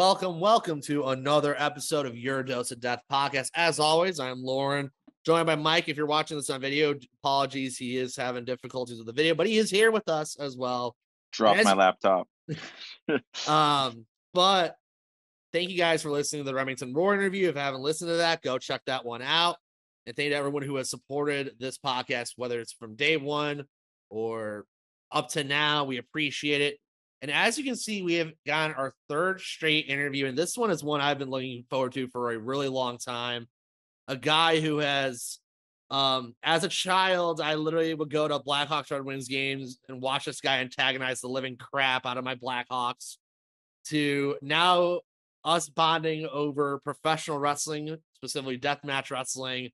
[0.00, 3.50] Welcome, welcome to another episode of Your Dose of Death podcast.
[3.54, 4.90] As always, I'm Lauren,
[5.26, 5.90] joined by Mike.
[5.90, 9.46] If you're watching this on video, apologies, he is having difficulties with the video, but
[9.46, 10.96] he is here with us as well.
[11.32, 12.26] Drop As- my laptop.
[13.46, 14.74] Um, but
[15.52, 17.50] thank you guys for listening to the Remington Roar interview.
[17.50, 19.56] If you haven't listened to that, go check that one out.
[20.06, 23.64] And thank you to everyone who has supported this podcast, whether it's from day one
[24.08, 24.64] or
[25.12, 25.84] up to now.
[25.84, 26.78] We appreciate it.
[27.22, 30.70] And as you can see, we have gotten our third straight interview, and this one
[30.70, 33.46] is one I've been looking forward to for a really long time.
[34.08, 35.38] A guy who has,
[35.90, 40.24] um, as a child, I literally would go to Blackhawks Red Wings games and watch
[40.24, 43.16] this guy antagonize the living crap out of my Blackhawks.
[43.86, 45.00] To now,
[45.44, 49.70] us bonding over professional wrestling, specifically deathmatch wrestling.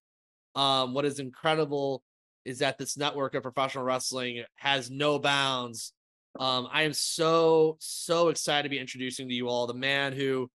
[0.54, 2.02] Um, what is incredible
[2.44, 5.92] is that this network of professional wrestling has no bounds
[6.38, 10.50] um, I am so, so excited to be introducing to you all the man who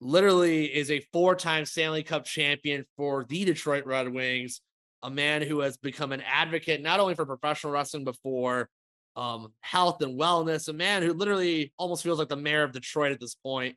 [0.00, 4.60] literally is a four time Stanley Cup champion for the Detroit Red Wings,
[5.02, 8.68] a man who has become an advocate not only for professional wrestling, but for
[9.16, 13.12] um, health and wellness, a man who literally almost feels like the mayor of Detroit
[13.12, 13.76] at this point.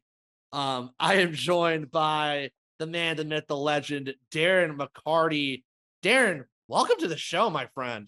[0.54, 5.64] Um, I am joined by the man, the myth, the legend, Darren McCarty.
[6.04, 8.08] Darren, welcome to the show, my friend.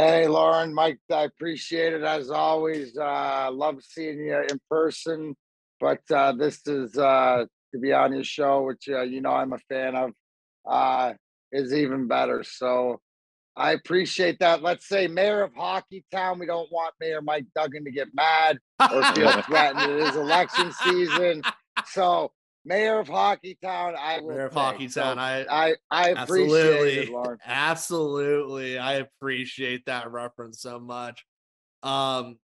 [0.00, 2.96] Hey, Lauren, Mike, I appreciate it as always.
[2.96, 5.34] Uh, love seeing you in person,
[5.80, 9.54] but uh, this is uh, to be on your show, which uh, you know I'm
[9.54, 10.12] a fan of,
[10.64, 11.14] uh,
[11.50, 12.44] is even better.
[12.44, 13.00] So
[13.56, 14.62] I appreciate that.
[14.62, 16.38] Let's say Mayor of Hockey Town.
[16.38, 19.90] We don't want Mayor Mike Duggan to get mad or feel threatened.
[19.90, 21.42] It is election season,
[21.86, 22.30] so
[22.68, 23.94] Mayor of Hockey Town.
[23.98, 24.60] I will Mayor of say.
[24.60, 25.18] Hockey So Town.
[25.18, 27.38] I I I appreciate absolutely, it, Lauren.
[27.44, 28.78] absolutely.
[28.78, 31.24] I appreciate that reference so much.
[31.82, 32.36] Um,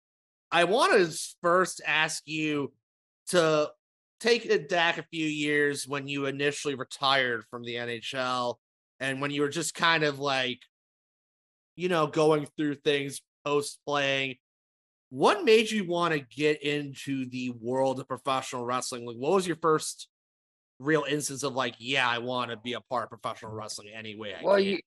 [0.52, 2.72] I want to first ask you
[3.30, 3.70] to
[4.20, 8.56] take it back a few years when you initially retired from the NHL
[9.00, 10.60] and when you were just kind of like,
[11.76, 14.36] you know, going through things post playing.
[15.10, 19.06] What made you want to get into the world of professional wrestling?
[19.06, 20.08] Like, what was your first
[20.84, 24.36] real instance of like, yeah, I want to be a part of professional wrestling anyway?
[24.44, 24.66] Well can?
[24.66, 24.80] you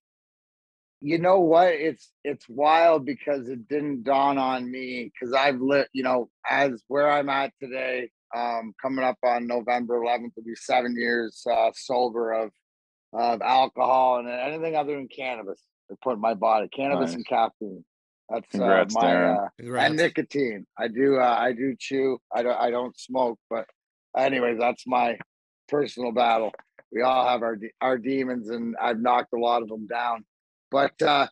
[1.02, 5.88] you know what it's it's wild because it didn't dawn on me because i've lit
[5.92, 10.54] you know as where i'm at today um coming up on november 11th will be
[10.54, 12.50] seven years uh sober of
[13.12, 17.16] of alcohol and anything other than cannabis i put in my body cannabis Nice.
[17.16, 17.84] and caffeine
[18.28, 19.50] that's uh, my Darren.
[19.62, 20.66] uh, and nicotine.
[20.76, 22.18] I do uh, I do chew.
[22.34, 23.66] I don't I don't smoke, but
[24.16, 25.16] anyways, that's my
[25.68, 26.52] personal battle.
[26.92, 30.24] We all have our our demons, and I've knocked a lot of them down.
[30.70, 31.26] But uh,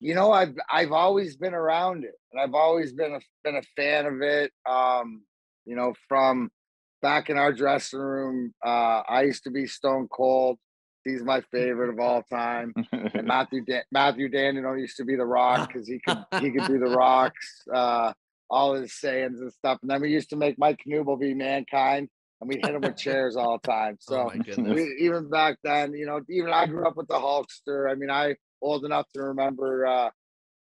[0.00, 3.62] you know, I've I've always been around it, and I've always been a been a
[3.76, 4.52] fan of it.
[4.68, 5.22] Um,
[5.64, 6.50] you know, from
[7.02, 10.58] back in our dressing room, uh, I used to be Stone Cold.
[11.04, 15.24] He's my favorite of all time and Matthew Dan- Matthew Dandenault used to be the
[15.24, 18.12] Rock because he could he could do the rocks, uh,
[18.48, 19.78] all his sayings and stuff.
[19.82, 22.08] And then we used to make Mike Knuble be mankind,
[22.42, 23.96] and we hit him with chairs all the time.
[24.10, 24.74] oh So goodness.
[24.74, 27.90] we, even back then, you know, even I grew up with the Hulkster.
[27.90, 30.10] I mean, I old enough to remember, uh,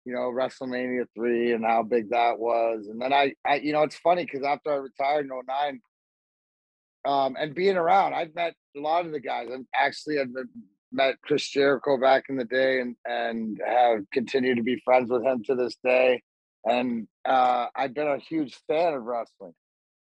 [0.05, 2.87] you know, WrestleMania three and how big that was.
[2.87, 5.81] And then I, I you know, it's funny because after I retired in 09,
[7.05, 9.49] um, and being around, I've met a lot of the guys.
[9.51, 10.29] I've actually I've
[10.91, 15.23] met Chris Jericho back in the day, and and have continued to be friends with
[15.23, 16.21] him to this day.
[16.65, 19.53] And uh, I've been a huge fan of wrestling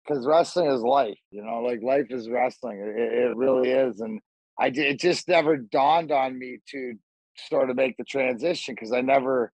[0.05, 1.17] because wrestling is life.
[1.31, 2.79] You know, like life is wrestling.
[2.79, 3.99] It, it really is.
[3.99, 4.19] And
[4.59, 6.93] I it just never dawned on me to
[7.49, 9.51] sort of make the transition because I never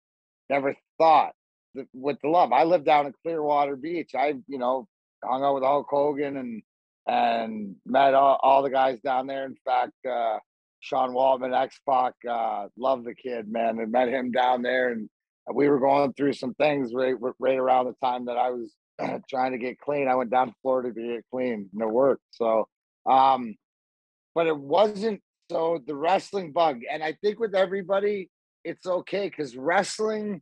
[0.49, 1.33] never thought
[1.75, 2.51] that with the love.
[2.51, 4.11] I lived down in Clearwater Beach.
[4.15, 4.87] I you know
[5.23, 6.61] hung out with Hulk Hogan and
[7.07, 9.45] and met all, all the guys down there.
[9.45, 10.37] In fact, uh,
[10.79, 13.79] Sean Waltman, X Pac, uh, love the kid, man.
[13.79, 15.09] I met him down there, and
[15.53, 18.73] we were going through some things right, right around the time that I was
[19.29, 20.07] trying to get clean.
[20.07, 22.23] I went down to Florida to get clean, and it worked.
[22.31, 22.67] So,
[23.09, 23.55] um,
[24.35, 28.29] but it wasn't so the wrestling bug, and I think with everybody,
[28.63, 30.41] it's okay because wrestling,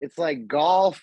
[0.00, 1.00] it's like golf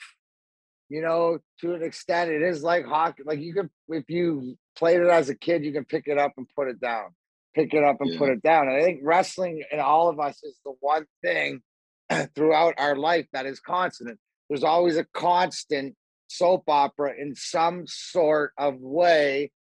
[0.92, 3.24] you know, to an extent, it is like hockey.
[3.26, 6.34] Like you could, if you played it as a kid, you can pick it up
[6.36, 7.12] and put it down.
[7.56, 8.18] Pick it up and Yeah.
[8.20, 8.68] put it down.
[8.68, 11.62] And I think wrestling in all of us is the one thing
[12.36, 14.20] throughout our life that is constant.
[14.50, 15.96] There's always a constant
[16.32, 19.52] soap opera in some sort of way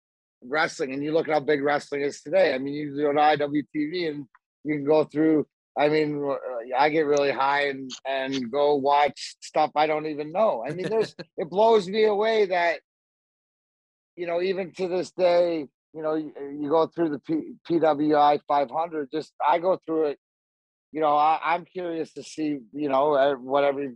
[0.43, 0.93] wrestling.
[0.93, 2.53] And you look at how big wrestling is today.
[2.53, 4.25] I mean, you do an IWTV and
[4.63, 5.47] you can go through.
[5.77, 6.21] I mean,
[6.77, 10.63] I get really high and and go watch stuff I don't even know.
[10.67, 12.81] I mean, there's it blows me away that
[14.15, 18.39] you know even to this day, you know, you, you go through the P, PWI
[18.47, 19.09] 500.
[19.11, 20.19] Just I go through it.
[20.91, 23.93] You know, I, I'm curious to see you know uh, whatever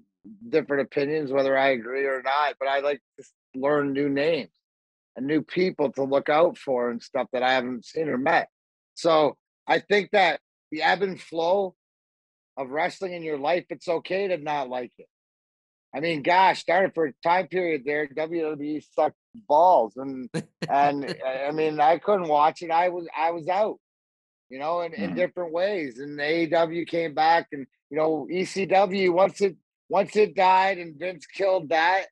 [0.50, 2.56] different opinions, whether I agree or not.
[2.60, 3.25] But I like to
[3.56, 4.51] learn new names
[5.16, 8.50] and new people to look out for and stuff that I haven't seen or met.
[8.95, 9.38] So
[9.68, 10.39] I think that
[10.72, 11.75] the ebb and flow
[12.57, 15.07] of wrestling in your life, it's okay to not like it.
[15.95, 19.16] I mean, gosh, started for a time period there, WWE sucked
[19.48, 20.30] balls, and
[20.69, 22.72] and I mean, I couldn't watch it.
[22.72, 23.80] I was I was out,
[24.50, 25.16] you know, in, in Mhm.
[25.16, 26.00] different ways.
[26.00, 29.56] And AEW came back, and you know, ECW once it
[29.90, 32.06] once it died and Vince killed that,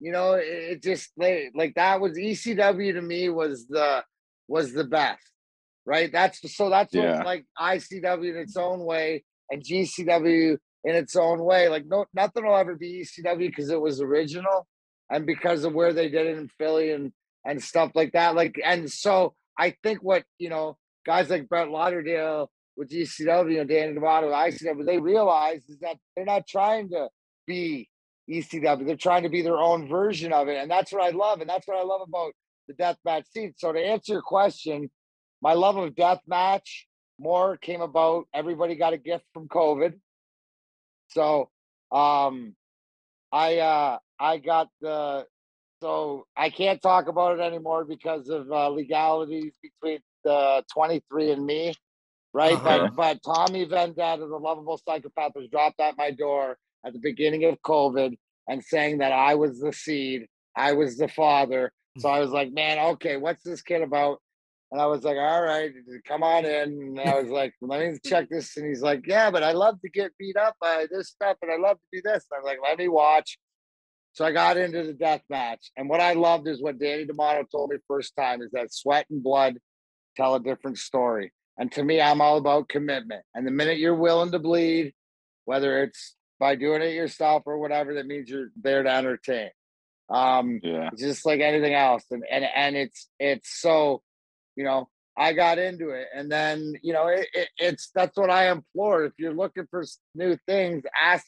[0.00, 4.04] you know, it, it just like like that was ECW to me was the
[4.48, 5.30] was the best,
[5.84, 6.10] right?
[6.12, 7.22] That's so that's Yeah.
[7.24, 11.68] like ICW in its own way and GCW in its own way.
[11.68, 14.66] Like no nothing will ever be ECW because it was original
[15.10, 17.12] and because of where they did it in Philly and
[17.44, 18.34] and stuff like that.
[18.34, 23.68] Like and so I think what you know guys like Brett Lauderdale with GCW and
[23.70, 27.08] Danny D'Amato with ICW, they realize is that they're not trying to
[27.46, 27.88] be
[28.28, 28.86] ECW.
[28.86, 30.56] They're trying to be their own version of it.
[30.56, 31.40] And that's what I love.
[31.40, 32.32] And that's what I love about
[32.68, 33.54] the deathmatch scene.
[33.56, 34.90] So to answer your question,
[35.40, 36.84] my love of deathmatch
[37.18, 38.26] more came about.
[38.34, 39.94] Everybody got a gift from COVID.
[41.08, 41.50] So
[41.92, 42.54] um
[43.32, 45.26] I uh I got the
[45.82, 51.44] so I can't talk about it anymore because of uh, legalities between the 23 and
[51.44, 51.74] me,
[52.32, 52.54] right?
[52.54, 52.88] Uh-huh.
[52.94, 56.56] But but Tommy Vendetta, the lovable psychopath, was dropped at my door
[56.86, 58.16] at the beginning of COVID
[58.48, 61.72] and saying that I was the seed, I was the father.
[61.96, 62.00] Hmm.
[62.00, 64.18] So I was like, man, okay, what's this kid about?
[64.72, 65.72] And I was like, all right,
[66.06, 66.98] come on in.
[66.98, 68.56] And I was like, let me check this.
[68.56, 71.50] And he's like, yeah, but I love to get beat up by this stuff and
[71.50, 72.26] I love to do this.
[72.30, 73.38] And I was like, let me watch.
[74.12, 75.70] So I got into the death match.
[75.76, 79.06] And what I loved is what Danny D'Amato told me first time is that sweat
[79.10, 79.58] and blood
[80.16, 81.32] tell a different story.
[81.58, 83.22] And to me, I'm all about commitment.
[83.34, 84.94] And the minute you're willing to bleed,
[85.44, 89.50] whether it's by doing it yourself or whatever, that means you're there to entertain.
[90.08, 90.90] Um, Yeah.
[90.96, 92.04] just like anything else.
[92.10, 94.02] And and and it's it's so,
[94.54, 98.30] you know, I got into it, and then you know, it, it, it's that's what
[98.30, 99.04] I implore.
[99.04, 99.84] If you're looking for
[100.14, 101.26] new things, ask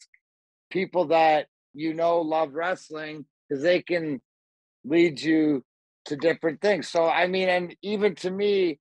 [0.70, 4.20] people that you know love wrestling because they can
[4.84, 5.64] lead you
[6.06, 6.88] to different things.
[6.88, 8.78] So I mean, and even to me,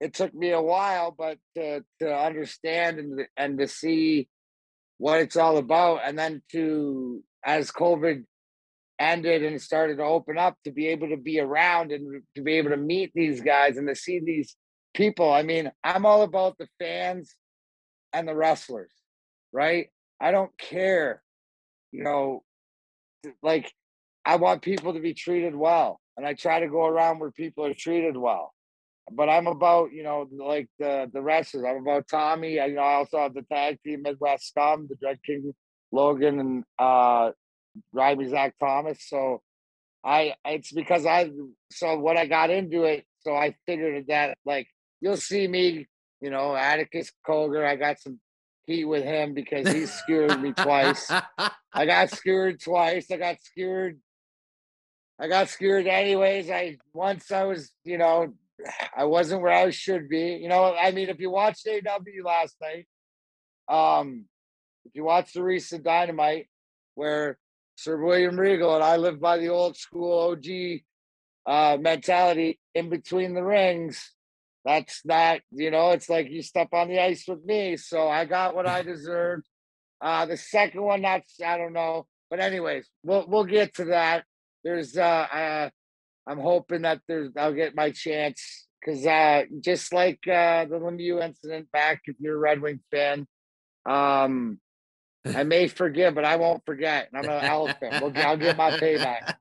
[0.00, 4.28] it took me a while, but to to understand and and to see
[4.98, 8.24] what it's all about, and then to as COVID
[8.98, 12.54] ended and started to open up to be able to be around and to be
[12.54, 14.56] able to meet these guys and to see these
[14.94, 15.30] people.
[15.30, 17.34] I mean, I'm all about the fans
[18.12, 18.92] and the wrestlers,
[19.52, 19.88] right?
[20.20, 21.22] I don't care,
[21.92, 22.42] you know,
[23.42, 23.70] like
[24.24, 27.66] I want people to be treated well and I try to go around where people
[27.66, 28.54] are treated well.
[29.10, 31.64] But I'm about, you know, like the the wrestlers.
[31.64, 32.58] I'm about Tommy.
[32.58, 35.54] I, you know, I also have the tag team Midwest Scum, the Dread King
[35.92, 37.30] Logan and uh
[37.92, 38.98] Ryby Zach Thomas.
[39.08, 39.42] So
[40.04, 41.30] I it's because I
[41.70, 44.66] so when I got into it, so I figured that like
[45.00, 45.86] you'll see me,
[46.20, 47.66] you know, Atticus Cogar.
[47.66, 48.18] I got some
[48.66, 51.10] heat with him because he skewered me twice.
[51.72, 53.10] I got skewered twice.
[53.10, 54.00] I got skewered.
[55.18, 56.50] I got skewered anyways.
[56.50, 58.34] I once I was, you know,
[58.96, 60.38] I wasn't where I should be.
[60.40, 62.86] You know, I mean, if you watched AW last night,
[63.68, 64.24] um,
[64.84, 66.46] if you watched the recent Dynamite,
[66.94, 67.38] where
[67.76, 70.46] Sir William Regal and I live by the old school OG
[71.46, 74.12] uh, mentality in between the rings.
[74.64, 77.76] That's not, you know, it's like you step on the ice with me.
[77.76, 79.46] So I got what I deserved.
[80.00, 84.24] Uh, the second one, that's I don't know, but anyways, we'll we'll get to that.
[84.64, 85.70] There's, uh, uh
[86.26, 91.22] I'm hoping that there's I'll get my chance because uh, just like uh, the Lemieux
[91.22, 93.26] incident back, if you're a Red Wing fan,
[93.88, 94.58] um,
[95.24, 97.08] I may forgive, but I won't forget.
[97.12, 98.02] And I'm an elephant.
[98.02, 99.34] We'll, I'll get my payback.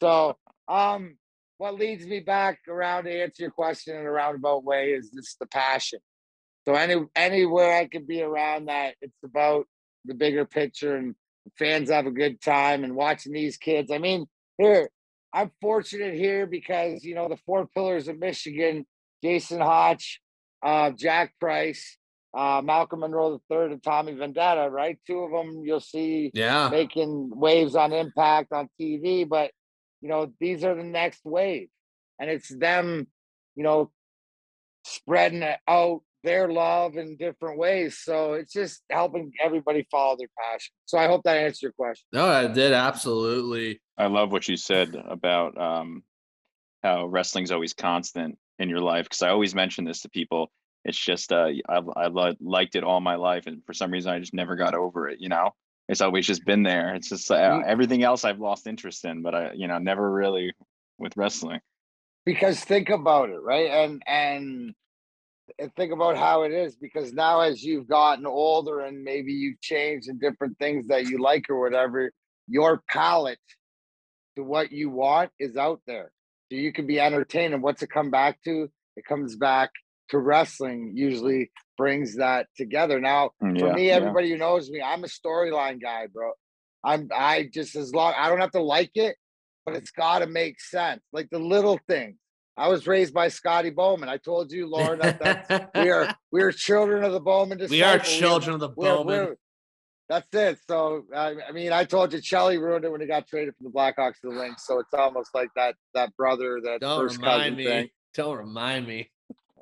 [0.00, 1.16] So, um,
[1.58, 5.38] what leads me back around to answer your question in a roundabout way is just
[5.38, 5.98] the passion.
[6.66, 9.66] So any anywhere I can be around that, it's about
[10.04, 11.14] the bigger picture and
[11.58, 13.90] fans have a good time and watching these kids.
[13.92, 14.88] I mean, here
[15.32, 18.86] I'm fortunate here because you know the four pillars of Michigan:
[19.22, 20.20] Jason Hotch,
[20.62, 21.98] uh, Jack Price,
[22.36, 24.68] uh, Malcolm Monroe III, and Tommy Vendetta.
[24.70, 26.68] Right, two of them you'll see Yeah.
[26.70, 29.52] making waves on Impact on TV, but
[30.00, 31.68] you know these are the next wave,
[32.18, 33.06] and it's them,
[33.54, 33.92] you know,
[34.84, 37.98] spreading it out their love in different ways.
[37.98, 40.72] So it's just helping everybody follow their passion.
[40.86, 42.04] So I hope that answered your question.
[42.12, 43.80] No, I did absolutely.
[43.96, 46.02] I love what you said about um,
[46.82, 49.04] how wrestling's always constant in your life.
[49.06, 50.50] Because I always mention this to people.
[50.84, 54.12] It's just uh, I've I li- liked it all my life, and for some reason
[54.12, 55.20] I just never got over it.
[55.20, 55.50] You know,
[55.90, 56.94] it's always just been there.
[56.94, 57.64] It's just uh, Mm.
[57.66, 60.52] everything else I've lost interest in, but I you know never really
[60.98, 61.60] with wrestling.
[62.24, 64.74] because think about it right and and
[65.58, 69.60] and think about how it is because now as you've gotten older and maybe you've
[69.60, 72.10] changed and different things that you like or whatever
[72.48, 73.38] your palate
[74.36, 76.10] to what you want is out there.
[76.50, 78.68] So you can be entertained and what's it come back to?
[78.96, 79.70] It comes back
[80.10, 83.00] to wrestling usually brings that together.
[83.00, 83.94] Now Mm, for yeah, me yeah.
[83.96, 86.32] everybody who knows me i'm a storyline guy bro.
[86.84, 89.16] I'm i just as long i don't have to like it
[89.64, 91.02] but it's got to make sense.
[91.12, 92.16] Like the little things
[92.60, 96.52] i was raised by scotty bowman i told you lauren that, we are we are
[96.52, 98.20] children of the bowman we are disciple.
[98.20, 99.06] children of the We're- Bowman.
[99.26, 99.36] we're-
[100.08, 103.26] that's it so I, I mean i told you Chelly ruined it when he got
[103.28, 106.80] traded from the blackhawks to the lynx so it's almost like that that brother that
[106.80, 107.64] Don't first cousin remind me.
[107.64, 109.10] thing Don't remind me.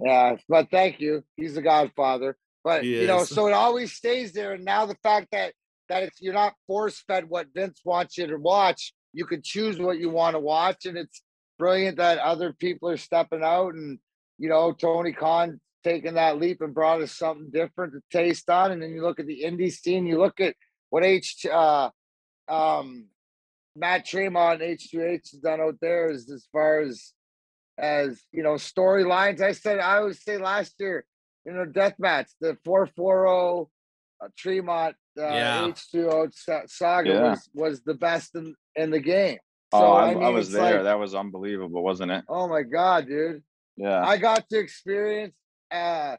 [0.03, 1.23] yeah, but thank you.
[1.37, 2.37] He's the godfather.
[2.65, 4.53] But He you know, so it always stays there.
[4.55, 5.53] And now the fact that
[5.91, 9.79] that it's you're not force fed what Vince wants you to watch, you can choose
[9.79, 11.21] what you want to watch, and it's
[11.59, 13.99] brilliant that other people are stepping out and
[14.39, 18.73] you know Tony Khan taking that leap and brought us something different to taste on.
[18.73, 20.55] And then you look at the indie scene, you look at
[20.91, 21.91] what H uh
[22.49, 23.07] um
[23.77, 27.13] Matt Tremont H2H has done out there is as far as
[27.79, 29.41] as you know storylines.
[29.41, 31.05] I said I always say last year,
[31.45, 33.71] you know, death match, the 440
[34.21, 35.69] uh, Tremont uh, Yeah.
[35.69, 37.31] H2O saga Yeah.
[37.31, 39.39] was was the best in, in the game.
[39.73, 40.77] So oh, I, I I was there.
[40.77, 42.25] like- that was unbelievable, wasn't it?
[42.29, 43.43] Oh my god, dude.
[43.77, 44.03] Yeah.
[44.03, 45.35] I got to experience
[45.71, 46.17] uh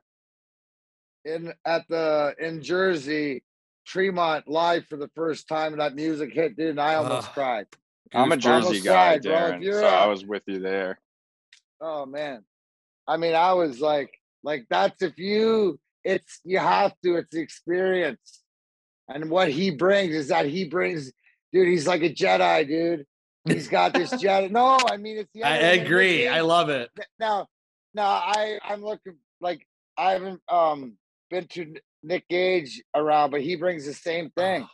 [1.26, 3.44] in at the in Jersey
[3.86, 7.34] Tremont live for the first time and that music hit, dude, and I almost Ugh.
[7.34, 7.66] cried.
[8.14, 11.00] I'm a Jersey guy, cried, Darren, you're so I was with you there.
[11.82, 12.44] Oh man.
[13.08, 14.12] I mean, I was like,
[14.44, 18.42] like that's if you it's you have to, it's the experience.
[19.08, 21.12] And what he brings is that he brings,
[21.52, 23.06] dude, he's like a Jedi, dude.
[23.46, 24.52] He's got this jet.
[24.52, 26.28] No, I mean it's the I agree.
[26.28, 26.90] I love it.
[27.20, 27.48] now
[27.94, 29.66] now I I'm looking like
[29.98, 30.98] I haven't um
[31.30, 34.68] been to Nick Gage around, but he brings the same thing.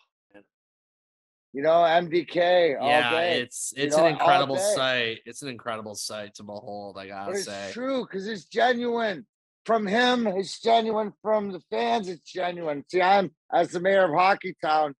[1.53, 3.39] You know, MDK all yeah, day.
[3.39, 5.19] it's you it's know, an incredible sight.
[5.25, 6.98] It's an incredible sight to behold.
[6.98, 7.69] I gotta But it's say.
[7.72, 9.25] true because it's genuine
[9.65, 10.27] from him.
[10.27, 12.10] It's genuine from the fans.
[12.10, 12.84] It's genuine.
[12.91, 14.95] See, I'm as the mayor of Hockeytown.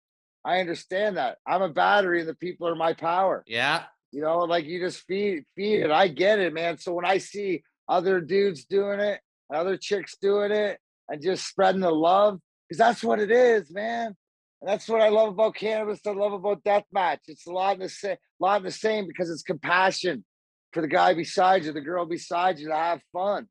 [0.46, 1.38] I understand that.
[1.46, 3.44] I'm a battery, and the people are my power.
[3.48, 5.92] Yeah, You know, like you just feed feed it.
[5.92, 6.78] I get it, man.
[6.78, 9.20] So when I see other dudes doing it,
[9.54, 14.16] other chicks doing it, and just spreading the love, because that's what it is, man.
[14.62, 16.00] And that's what I love about cannabis.
[16.06, 17.20] I love about deathmatch.
[17.28, 20.24] It's a lot in the same, lot in the same because it's compassion
[20.72, 23.48] for the guy beside you, the girl beside you to have fun.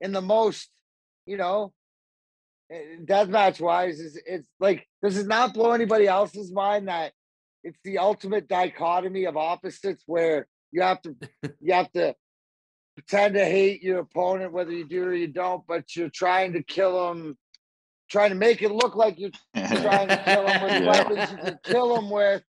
[0.00, 0.70] In the most,
[1.26, 1.72] you know,
[3.04, 7.12] deathmatch wise, is it's like does it not blow anybody else's mind that
[7.64, 11.14] it's the ultimate dichotomy of opposites where you have to
[11.60, 12.14] you have to
[12.96, 16.62] pretend to hate your opponent whether you do or you don't, but you're trying to
[16.62, 17.36] kill them,
[18.10, 20.90] trying to make it look like you're trying to kill them with Yeah.
[20.90, 22.42] weapons you can kill them with,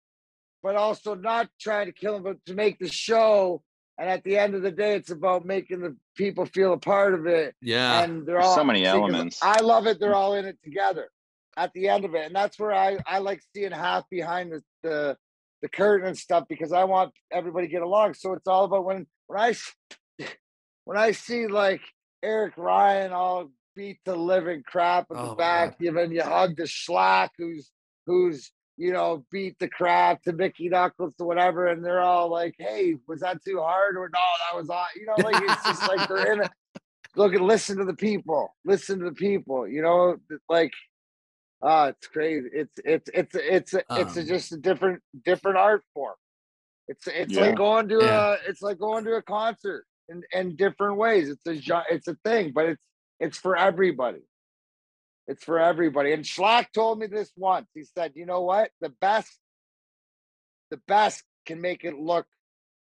[0.63, 3.63] but also not trying to kill them, but to make the show.
[3.99, 7.15] And at the end of the day, it's about making the people feel a part
[7.15, 7.55] of it.
[7.61, 8.03] yeah.
[8.03, 9.39] and they're There's all so many elements.
[9.43, 10.01] I love it.
[10.01, 10.17] They're mm.
[10.17, 11.11] all in it together
[11.57, 14.63] at the end of it, and that's where I I like seeing half behind the
[14.83, 15.17] the,
[15.61, 18.15] the curtain and stuff because I want everybody to get along.
[18.15, 19.55] So it's all about when when I
[20.85, 21.83] when I see like
[22.23, 26.57] Eric Ryan all beat the living crap in Oh the my back, even you hug
[26.57, 27.71] the Shlak who's
[28.07, 32.55] who's you know beat the crap to Mickey Knuckles to whatever, and they're all like,
[32.59, 35.87] "Hey, was that too hard?" or "No, that was all." You know, like it's just
[35.87, 36.51] like they're in it
[37.17, 40.17] look and listen to the people listen to the people you know
[40.49, 40.73] like
[41.63, 45.59] ah it's crazy it's it's it's it's a, it's a, Um, just a different different
[45.59, 46.15] art form
[46.89, 47.43] it's it's Yeah.
[47.43, 48.21] like going to Yeah.
[48.21, 52.17] a it's like going to a concert in in different ways it's a it's a
[52.25, 52.83] thing but it's
[53.21, 54.23] it's for everybody
[55.29, 58.91] it's for everybody and Shlak told me this once he said you know what the
[59.01, 59.39] best
[60.71, 62.27] the best can make it look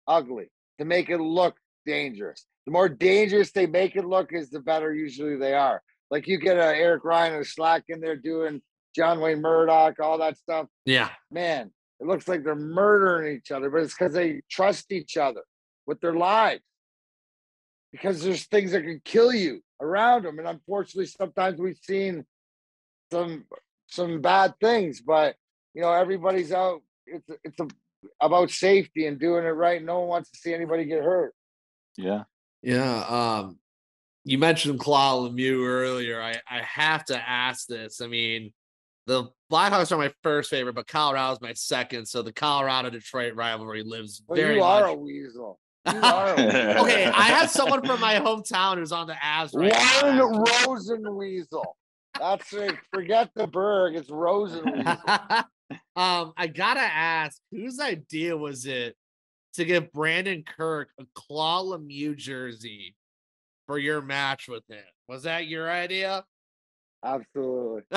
[0.07, 0.49] ugly
[0.79, 2.45] to make it look dangerous.
[2.65, 5.81] The more dangerous they make it look, is the better usually they are.
[6.09, 8.61] Like you get a Eric Ryan or Slack in there doing
[8.95, 10.67] John Wayne Murdoch, all that stuff.
[10.85, 11.09] Yeah.
[11.31, 15.41] Man, it looks like they're murdering each other, but it's because they trust each other
[15.85, 16.61] with their lives.
[17.91, 22.25] Because there's things that can kill you around them, and unfortunately, sometimes we've seen
[23.11, 23.45] some
[23.87, 25.01] some bad things.
[25.01, 25.35] But
[25.73, 26.81] you know, everybody's out.
[27.05, 27.67] It's it's a,
[28.21, 29.83] about safety and doing it right.
[29.83, 31.33] No one wants to see anybody get hurt.
[31.97, 32.23] Yeah.
[32.61, 33.03] Yeah.
[33.07, 33.59] Um,
[34.25, 36.21] you mentioned Claude Lemieux earlier.
[36.21, 38.01] I, I have to ask this.
[38.01, 38.53] I mean,
[39.05, 42.05] the Blackhawks are my first favorite, but Colorado's my second.
[42.07, 44.95] So the Colorado Detroit rivalry lives Well, very you are much.
[44.95, 45.59] a weasel.
[45.91, 46.83] You are a weasel.
[46.85, 50.29] okay, I have someone from my hometown who's on the Avs right now.
[50.65, 51.63] Rosenweasel.
[52.19, 52.75] That's it.
[52.93, 53.95] Forget the Berg.
[53.95, 55.45] It's Rosenweasel.
[55.95, 58.95] um, I gotta ask, whose idea was it
[59.55, 62.95] to give Brandon Kirk a Claude Lemieux jersey
[63.67, 64.83] for your match with him?
[65.07, 66.23] Was that your idea?
[67.03, 67.81] Absolutely.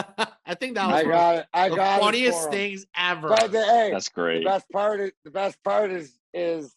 [0.46, 1.46] I think that was I got it.
[1.54, 2.52] I the got it funniest for him.
[2.52, 3.28] things ever.
[3.28, 4.44] But the, hey, That's the great.
[4.44, 6.74] best part is the best part is is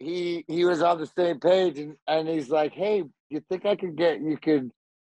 [0.00, 3.76] he he was on the same page and and he's like, hey, you think I
[3.76, 4.70] could get you could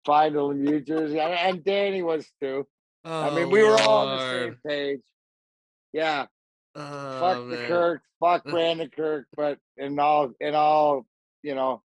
[0.05, 1.19] find a New jersey?
[1.19, 2.67] And, and Danny was too.
[3.05, 5.01] I mean, Oh, we were all on the same oh, page.
[5.93, 6.25] Yeah.
[6.75, 7.65] Oh, fuck the.
[7.67, 11.05] Kirk, fuck Brandon Kirk, but in all in all,
[11.41, 11.81] you know,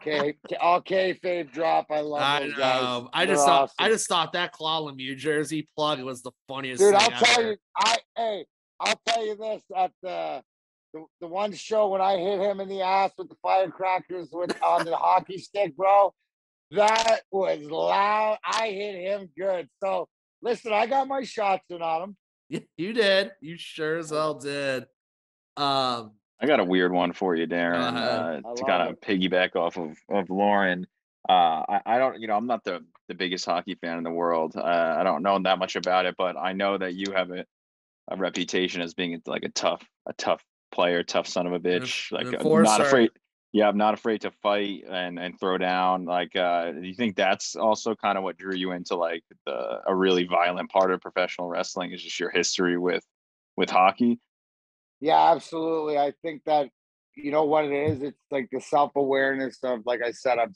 [0.00, 1.86] K, K- all kayfabe drop.
[1.90, 3.04] I love I those guys.
[3.12, 6.80] I They're just thought I just thought that Claude Lemieux jersey plug was the funniest
[6.80, 6.94] dude.
[6.94, 8.44] I'll tell you, I hey,
[8.78, 10.42] I'll tell you this at the,
[10.92, 14.60] the the one show when I hit him in the ass with the firecrackers with
[14.62, 16.12] on the hockey stick, bro.
[16.72, 18.38] That was loud.
[18.44, 19.68] I hit him good.
[19.82, 20.08] So
[20.42, 22.16] listen, I got my shots in on him.
[22.76, 23.32] You did.
[23.40, 24.84] You sure as hell did.
[25.56, 27.76] Um, I got a weird one for you, Darren.
[27.76, 28.42] ahead.
[28.44, 30.86] Uh, to kind of piggyback off of, of Lauren.
[31.28, 34.10] Uh, I, I don't, you know, I'm not the, the biggest hockey fan in the
[34.10, 34.56] world.
[34.56, 34.62] Uh,
[34.98, 37.44] I don't know that much about it, but I know that you have a,
[38.10, 42.10] a reputation as being like a tough, a tough player, tough son of a bitch.
[42.10, 42.82] an Like uh, not enforcer.
[42.82, 43.10] afraid.
[43.52, 46.04] Yeah, I'm not afraid to fight and and throw down.
[46.04, 49.80] Like, uh, do you think that's also kind of what drew you into like the
[49.86, 51.92] a really violent part of professional wrestling?
[51.92, 53.04] Is just your history with
[53.56, 54.20] with hockey?
[55.00, 55.98] Yeah, absolutely.
[55.98, 56.68] I think that
[57.16, 58.02] you know what it is.
[58.02, 60.54] It's like the self awareness of, like I said, I'm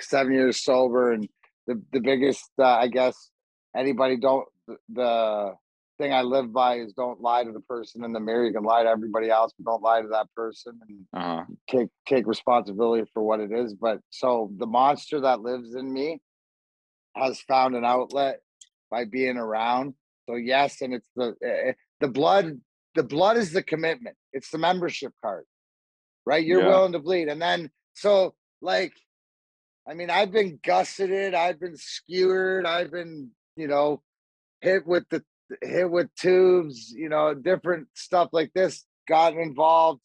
[0.00, 1.28] seven years sober, and
[1.66, 3.30] the the biggest, uh, I guess,
[3.76, 5.52] anybody don't the, the
[5.98, 8.44] thing I live by is don't lie to the person in the mirror.
[8.46, 11.88] You can lie to everybody else, but don't lie to that person, and Uh, take
[12.06, 13.74] take responsibility for what it is.
[13.74, 16.20] But so the monster that lives in me
[17.16, 18.40] has found an outlet
[18.90, 19.94] by being around.
[20.28, 22.60] So yes, and it's the eh, eh, the blood.
[22.94, 24.16] The blood is the commitment.
[24.32, 25.44] It's the membership card,
[26.24, 26.44] right?
[26.44, 26.68] You're Yeah.
[26.68, 28.92] willing to bleed, and then so like,
[29.88, 34.02] I mean, I've been gusseted, I've been skewered, I've been you know
[34.60, 35.22] hit with the
[35.62, 38.84] hit with tubes, you know, different stuff like this.
[39.08, 40.00] Gotten involved.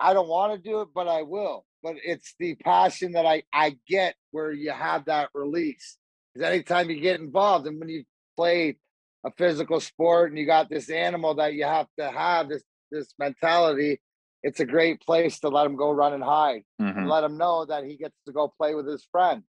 [0.00, 1.64] I don't want to do it, but I will.
[1.82, 5.96] But it's the passion that I I get where you have that release.
[6.34, 8.04] Because anytime you get involved, and when you
[8.36, 8.76] play
[9.24, 13.14] a physical sport and you got this animal that you have to have this this
[13.18, 14.00] mentality,
[14.42, 16.96] it's a great place to let him go run and hide mhm.
[16.96, 19.42] and let him know that he gets to go play with his friend,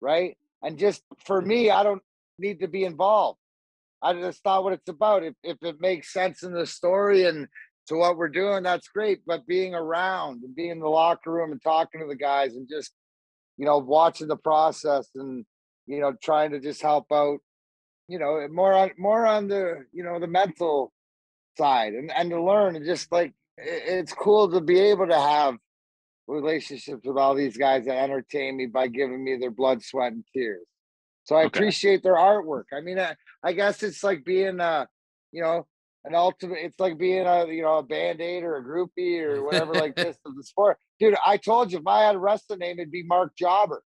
[0.00, 0.36] right?
[0.62, 2.02] And just for me, I don't
[2.38, 3.39] need to be involved.
[4.02, 5.24] I just not what it's about.
[5.24, 7.46] If if it makes sense in the story and
[7.88, 9.20] to what we're doing, that's great.
[9.26, 12.68] But being around and being in the locker room and talking to the guys and
[12.68, 12.92] just
[13.56, 15.44] you know watching the process and
[15.86, 17.38] you know trying to just help out,
[18.08, 20.92] you know, more on more on the you know the mental
[21.58, 25.18] side and and to learn and just like it- it's cool to be able to
[25.20, 25.56] have
[26.26, 30.24] relationships with all these guys that entertain me by giving me their blood, sweat, and
[30.32, 30.64] tears.
[31.30, 31.60] So I Okay.
[31.60, 32.64] appreciate their artwork.
[32.72, 33.14] I mean, I,
[33.44, 34.88] I guess it's like being a,
[35.30, 35.64] you know,
[36.04, 36.58] an ultimate.
[36.60, 39.96] It's like being a, you know, a band aid or a groupie or whatever like
[39.96, 40.78] this of the sport.
[40.98, 43.84] Dude, I told you if I had a wrestling name, it'd be Mark Jobber.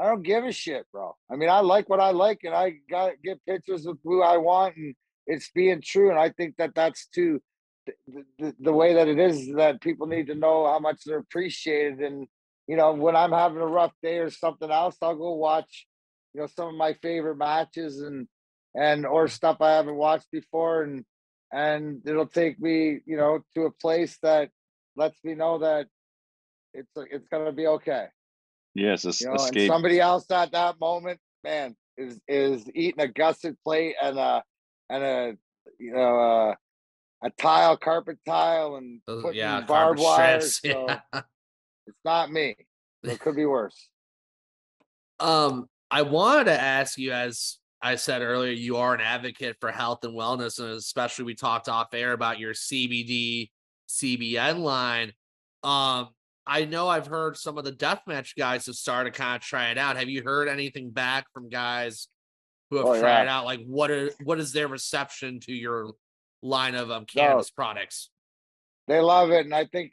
[0.00, 1.14] I don't give a shit, bro.
[1.30, 4.38] I mean, I like what I like, and I got get pictures of who I
[4.38, 4.94] want, and
[5.26, 6.08] it's being true.
[6.08, 7.42] And I think that that's too
[7.86, 11.18] the, the, the way that it is that people need to know how much they're
[11.18, 12.28] appreciated and
[12.68, 15.88] you know when i'm having a rough day or something else i'll go watch
[16.34, 18.26] you know some of my favorite matches and
[18.74, 21.04] and or stuff i haven't watched before and
[21.52, 24.50] and it'll take me you know to a place that
[24.96, 25.86] lets me know that
[26.74, 28.06] it's it's gonna be okay
[28.74, 33.08] Yes, es- you know and somebody else at that moment man is is eating a
[33.08, 34.42] gusset plate and a
[34.88, 35.36] and a
[35.78, 36.54] you know uh
[37.24, 40.40] a tile, carpet tile, and Those- putting yeah, barbed wire.
[40.40, 41.22] strips, So yeah.
[41.86, 42.56] it's not me.
[43.04, 43.88] It could be worse.
[45.20, 49.70] Um, I wanted to ask you, as I said earlier, you are an advocate for
[49.70, 53.50] health and wellness, and especially we talked off air about your CBD
[53.90, 55.12] CBN line.
[55.62, 56.08] Um,
[56.46, 59.76] I know I've heard some of the deathmatch guys have started kind of try it
[59.76, 59.98] out.
[59.98, 62.08] Have you heard anything back from guys
[62.70, 63.22] who have Oh, tried yeah.
[63.24, 63.44] it out?
[63.44, 65.90] Like, what are what is their reception to your
[66.42, 68.08] line of um cannabis products?
[68.88, 69.92] they love it and i think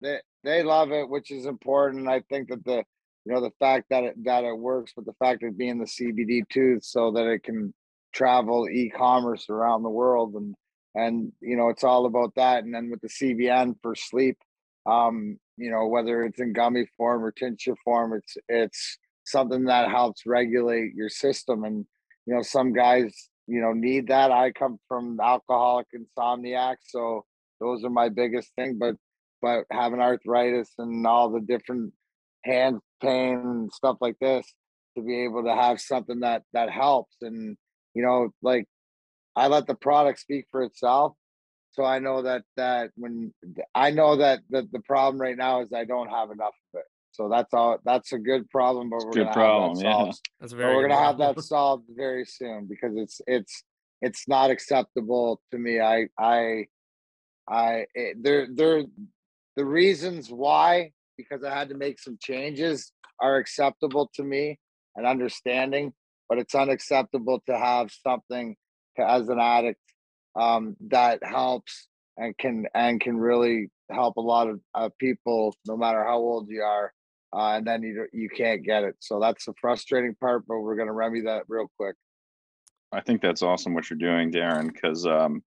[0.00, 2.84] that they love it which is important i think that the
[3.24, 5.84] you know the fact that it that it works but the fact of being the
[5.84, 7.72] cbd too so that it can
[8.12, 10.54] travel e-commerce around the world and
[10.94, 12.64] and you know it's all about that.
[12.64, 14.38] And then with the cbn for sleep
[14.86, 19.90] um you know whether it's in gummy form or tincture form it's it's something that
[19.90, 21.64] helps regulate your system.
[21.64, 21.86] And
[22.26, 24.30] you know some guys you know need that.
[24.30, 27.24] I come from alcoholic insomniac so
[27.60, 28.96] those are my biggest thing but
[29.40, 31.92] but having arthritis and all the different
[32.44, 34.46] hand pain and stuff like this
[34.96, 37.56] to be able to have something that that helps and
[37.94, 38.66] you know like
[39.36, 41.14] i let the product speak for itself
[41.70, 43.32] so i know that that when
[43.74, 46.86] i know that the, the problem right now is i don't have enough of it
[47.12, 49.92] so that's all that's a good problem but we're Good gonna problem, have that yeah.
[49.92, 50.76] solved That's but very.
[50.76, 53.64] we're gonna have that solved very soon because it's it's
[54.02, 55.80] it's not acceptable to me.
[55.80, 56.66] I I
[57.48, 58.82] I it, there there
[59.56, 64.58] the reasons why because I had to make some changes are acceptable to me
[64.96, 65.92] and understanding,
[66.28, 68.56] but it's unacceptable to have something
[68.96, 69.80] to, as an addict
[70.38, 75.76] um, that helps and can and can really help a lot of uh, people no
[75.76, 76.92] matter how old you are
[77.34, 80.76] uh, and then you you can't get it so that's the frustrating part but we're
[80.76, 81.96] to remedy that real quick
[82.92, 85.42] I think that's awesome what you're doing, Darren, because um,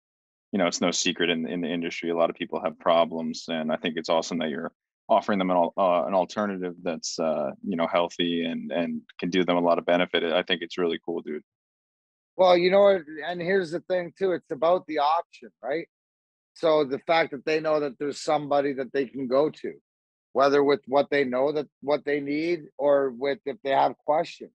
[0.52, 2.10] you know it's no secret in in the industry.
[2.10, 4.72] A lot of people have problems, and I think it's awesome that you're
[5.10, 9.44] offering them an uh, an alternative that's uh, you know healthy and and can do
[9.44, 10.22] them a lot of benefit.
[10.24, 11.42] I think it's really cool, dude.
[12.36, 13.02] Well, you know what?
[13.26, 14.32] And here's the thing too.
[14.32, 15.88] It's about the option, right?
[16.54, 19.74] So the fact that they know that there's somebody that they can go to,
[20.32, 24.52] whether with what they know that what they need or with if they have questions,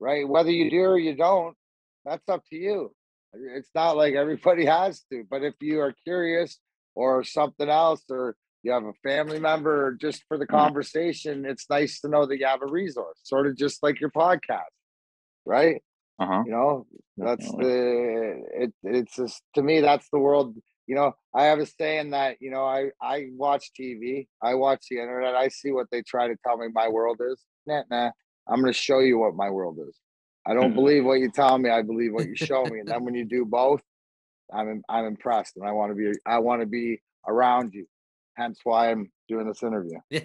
[0.00, 0.28] right?
[0.28, 1.56] Whether you do or you don't,
[2.04, 2.92] that's up to you.
[3.32, 6.58] It's not like everybody has to, but if you are curious
[6.94, 8.34] or something else, or
[8.66, 10.50] you have a family member, just for the Mhm.
[10.50, 14.10] conversation, it's nice to know that you have a resource, sort of just like your
[14.10, 14.74] podcast,
[15.46, 15.82] right?
[16.18, 16.42] Uh huh.
[16.46, 16.86] you know
[17.18, 17.64] that's Definitely.
[17.64, 22.10] the it it's just to me that's the world you know i have a saying
[22.10, 26.00] that you know i i watch tv i watch the internet i see what they
[26.02, 28.10] try to tell me my world is nah, nah
[28.48, 29.98] i'm going to show you what my world is
[30.46, 33.04] i don't believe what you tell me i believe what you show me and then
[33.04, 33.82] when you do both
[34.52, 37.86] i'm i'm impressed and i want to be i want to be around you
[38.36, 40.22] hence why i'm doing this interview Yeah.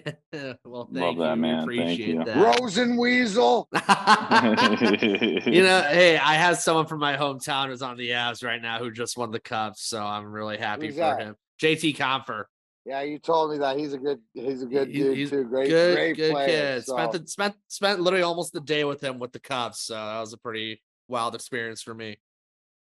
[0.64, 1.34] well, Love thank that, you.
[1.34, 1.56] We man.
[1.56, 2.24] Thank appreciate you.
[2.24, 2.58] that.
[2.60, 3.68] rose and weasel
[5.52, 8.78] you know, hey, I have someone from my hometown who's on the Avs right now
[8.78, 11.20] who just won the cup, so I'm really happy Who's for that?
[11.20, 11.36] him.
[11.60, 12.44] JT Compher,
[12.84, 15.44] yeah you told me that he's a good he's a good He- dude he's too
[15.44, 16.84] great good, great good player, kid.
[16.84, 19.94] so- Spent the, spent spent literally almost the day with him with the Cubs, so
[19.94, 22.18] that was a pretty wild experience for me.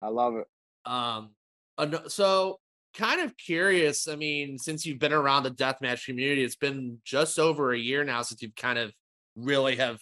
[0.02, 0.46] i love it
[0.90, 1.30] Um,
[1.78, 2.58] ano- so
[2.94, 4.08] kind of curious.
[4.08, 8.04] I mean, since you've been around the deathmatch community, it's been just over a year
[8.04, 8.92] now since you've kind of
[9.36, 9.98] really have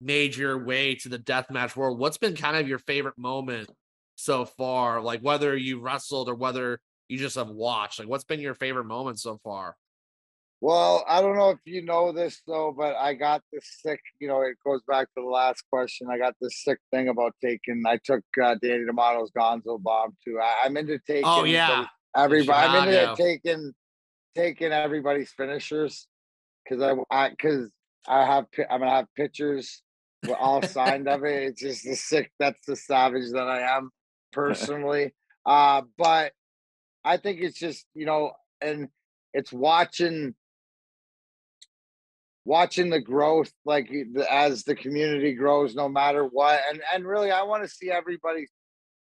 [0.00, 1.98] made your way to the deathmatch world.
[1.98, 3.70] What's been kind of your favorite moment
[4.16, 5.00] so far?
[5.00, 7.98] Like whether you wrestled or whether you just have watched.
[7.98, 9.76] Like, what's been your favorite moment so far?
[10.60, 14.00] Well, I don't know if you know this though, but I got this sick.
[14.20, 16.08] You know, it goes back to the last question.
[16.10, 17.82] I got this sick thing about taking.
[17.86, 20.38] I took uh, Danny D'Amato's Gonzo bomb too.
[20.42, 21.24] I, I'm into taking.
[21.26, 22.66] Oh yeah, everybody.
[22.66, 23.72] I'm into taking
[24.34, 26.06] taking everybody's finishers
[26.64, 27.70] because I I because
[28.06, 29.82] I have I'm gonna have pictures
[30.22, 31.42] with all signed of it.
[31.42, 32.32] It's just the sick.
[32.38, 33.90] That's the savage that I am
[34.32, 35.14] personally.
[35.44, 36.32] Uh, but
[37.04, 38.88] I think it's just you know, and
[39.32, 40.34] it's watching
[42.44, 43.92] watching the growth like
[44.30, 48.46] as the community grows no matter what and and really i want to see everybody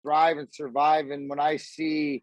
[0.04, 2.22] thrive and survive and when i see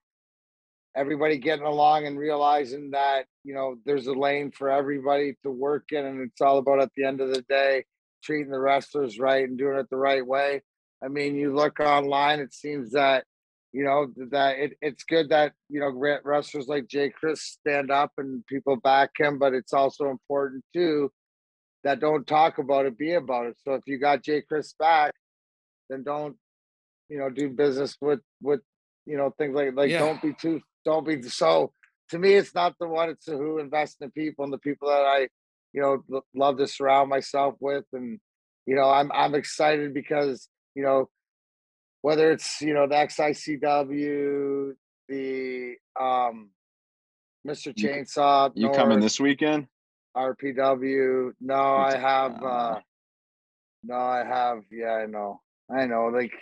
[1.00, 5.86] everybody getting along and realizing that you know there's a lane for everybody to work
[5.92, 7.86] in and it's all about at the end of the day
[8.22, 10.62] treating the wrestlers right and doing it the right way
[11.02, 13.24] i mean you look online it seems that
[13.72, 15.90] you know that it, it's good that you know
[16.24, 21.10] wrestlers like jay chris stand up and people back him but it's also important too
[21.86, 25.14] that don't talk about it be about it so if you got jay chris back
[25.90, 26.36] then don't
[27.08, 28.60] you know do business with with
[29.10, 30.00] you know, things like like Yeah.
[30.00, 31.74] don't be too don't be so
[32.10, 34.58] to me it's not the one, it's the who invest in the people and the
[34.58, 35.28] people that I,
[35.74, 37.86] you know, love to surround myself with.
[37.94, 38.20] And,
[38.66, 41.10] you know, I'm I'm excited because, you know,
[42.02, 44.74] whether it's, you know, the XICW,
[45.08, 46.50] the um
[47.48, 47.74] Mr.
[47.74, 49.68] Chainsaw, You coming North, this weekend?
[50.16, 51.32] RPW.
[51.40, 52.80] No, I have uh, uh
[53.84, 55.42] no, I have yeah, I know.
[55.76, 56.08] I know.
[56.08, 56.34] Like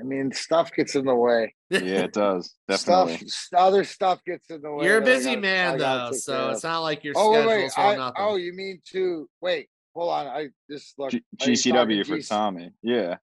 [0.00, 1.54] I mean stuff gets in the way.
[1.70, 2.54] Yeah, it does.
[2.70, 3.26] Stuff Definitely.
[3.26, 4.86] s- other stuff gets in the way.
[4.86, 7.82] You're a busy gotta- man though, so it's not like your Oh wait, schedule's wait.
[7.84, 8.14] I, nothing.
[8.18, 10.26] oh, you mean to wait, hold on.
[10.26, 11.10] I just look.
[11.12, 12.70] G- are you talking GCW for GC Tommy.
[12.82, 13.16] Yeah.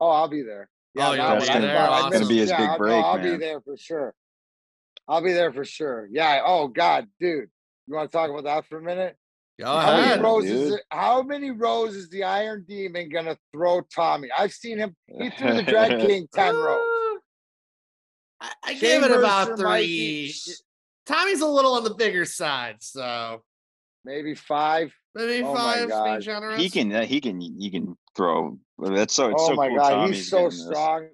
[0.00, 0.68] Oh, I'll be there.
[0.98, 1.78] Oh, you'll no, be but I- there?
[1.78, 2.12] I Awesome.
[2.12, 4.14] Gonna be his big I'll- no, break, I'll be there for sure.
[5.06, 6.08] I'll be there for sure.
[6.10, 6.42] Yeah.
[6.44, 7.48] Oh God, dude.
[7.86, 9.16] You want to talk about that for a minute?
[9.60, 10.08] Go How ahead.
[10.10, 10.70] many roses?
[10.70, 10.80] dude.
[10.90, 14.28] How many roses is the Iron Demon gonna throw Tommy?
[14.36, 14.94] I've seen him.
[15.06, 17.18] He threw the Drag King ten rows.
[18.40, 20.54] I, I gave it about Mercer might be- three.
[21.06, 23.42] Tommy's a little on the bigger side, so
[24.04, 24.94] Maybe five.
[25.14, 25.76] maybe Oh my five.
[25.78, 26.20] Being God.
[26.22, 26.60] generous.
[26.60, 26.92] He can.
[26.94, 27.40] uh, He can.
[27.40, 28.58] He can throw.
[28.78, 29.30] That's so.
[29.30, 29.76] It's oh so my cool.
[29.78, 30.66] God, Tommy's he's so getting this.
[30.66, 31.08] strong.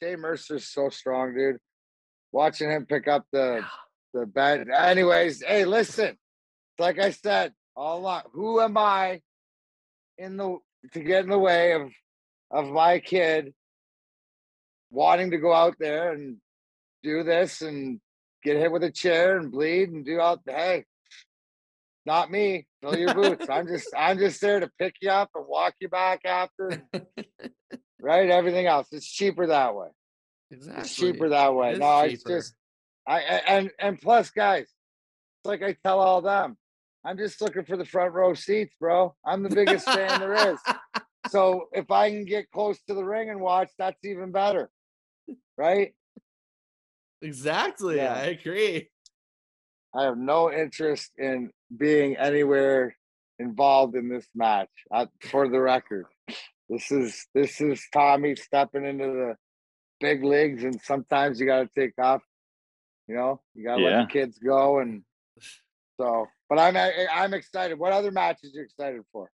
[0.00, 1.56] Jay Mercer's so strong, dude.
[2.30, 3.64] Watching him pick up the
[4.14, 4.68] the bed.
[4.72, 6.16] Anyways, hey, listen.
[6.78, 9.20] Like I said, all along, who am I
[10.16, 10.58] in the
[10.92, 11.90] to get in the way of
[12.50, 13.52] of my kid
[14.90, 16.36] wanting to go out there and
[17.02, 18.00] do this and
[18.42, 20.84] get hit with a chair and bleed and do all hey
[22.06, 23.48] not me fill your boots.
[23.50, 26.82] I'm just i'm just there to pick you up and walk you back after
[28.00, 28.30] right?
[28.30, 28.88] Everything else.
[28.92, 29.88] It's cheaper that way.
[30.50, 30.80] Exactly.
[30.80, 31.72] it's cheaper that way.
[31.72, 32.54] It no it's just
[33.06, 36.56] I, I and and plus guys it's like i tell all them
[37.04, 40.58] i'm just looking for the front row seats bro i'm the biggest fan there is
[41.28, 44.70] so if i can get close to the ring and watch that's even better
[45.56, 45.94] right
[47.20, 47.96] Exactly.
[47.96, 48.14] Yeah.
[48.14, 48.88] I agree.
[49.94, 52.94] i have no interest in being anywhere
[53.40, 56.06] involved in this match uh, for the record
[56.68, 59.34] this is this is tommy stepping into the
[60.00, 62.22] big leagues and sometimes you got to take off
[63.08, 65.02] you know you got to let the kids go and
[66.00, 69.30] so but i'm I- i'm excited what other matches are you excited for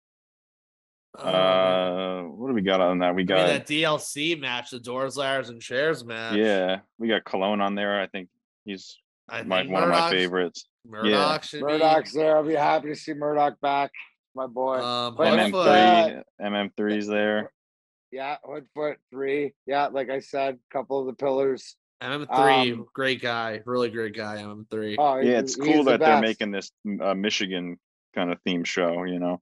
[1.17, 3.15] Um, Uh, what do we got on that?
[3.15, 6.35] We I got mean, that DLC match, the doors, ladders, and chairs match.
[6.37, 6.81] yeah.
[6.99, 8.01] We got Cologne on there.
[8.01, 8.29] I think
[8.65, 8.99] he's
[9.29, 10.67] I my think one of my favorites.
[10.87, 13.91] Murdoch should murdoch's there i'll be happy to see murdoch back
[14.35, 14.79] my boy.
[14.83, 16.47] Um, MM Hoodfoot, uh, three.
[16.47, 17.53] MM3's there.
[18.11, 23.23] yeah hoodfoot three yeah like i said a couple of the pillars MM3, um, great
[23.23, 24.37] guy, really great guy.
[24.37, 24.97] MM3.
[24.99, 27.79] oh Yeah, it's he's cool the that they're making this uh, Michigan
[28.15, 29.05] kind of theme show.
[29.05, 29.41] You know.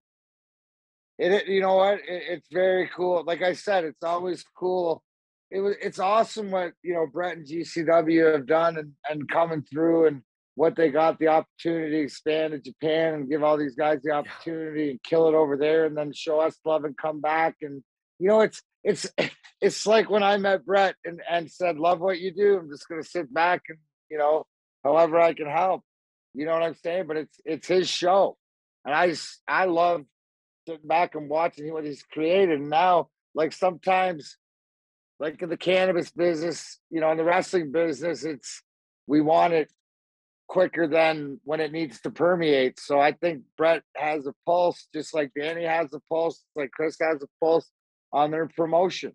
[1.19, 1.95] It, it- you know what?
[1.95, 3.25] It, it's very cool.
[3.27, 5.03] Like I said, it's always cool.
[5.51, 9.63] It was, it's awesome what you know Brett and GCW have done and, and coming
[9.63, 10.23] through and
[10.55, 14.13] what they got the opportunity to expand to Japan and give all these guys the
[14.13, 17.57] opportunity and kill it over there and then show us love and come back.
[17.63, 17.83] And
[18.19, 19.07] you know, it's it's
[19.61, 22.59] it's like when I met Brett and, and said, Love what you do.
[22.59, 23.79] I'm just gonna sit back and
[24.11, 24.45] you know,
[24.85, 25.83] however I can help.
[26.35, 27.07] You know what I'm saying?
[27.07, 28.37] But it's it's his show.
[28.85, 29.15] And I
[29.47, 30.05] I love
[30.67, 32.61] sitting back and watching what he's created.
[32.61, 34.37] And now, like sometimes,
[35.19, 38.63] like in the cannabis business, you know, in the wrestling business, it's
[39.07, 39.71] we want it
[40.49, 42.79] quicker than when it needs to permeate.
[42.79, 46.97] So I think Brett has a pulse, just like Danny has a pulse, like Chris
[47.01, 47.71] has a pulse
[48.13, 49.13] on their promotion.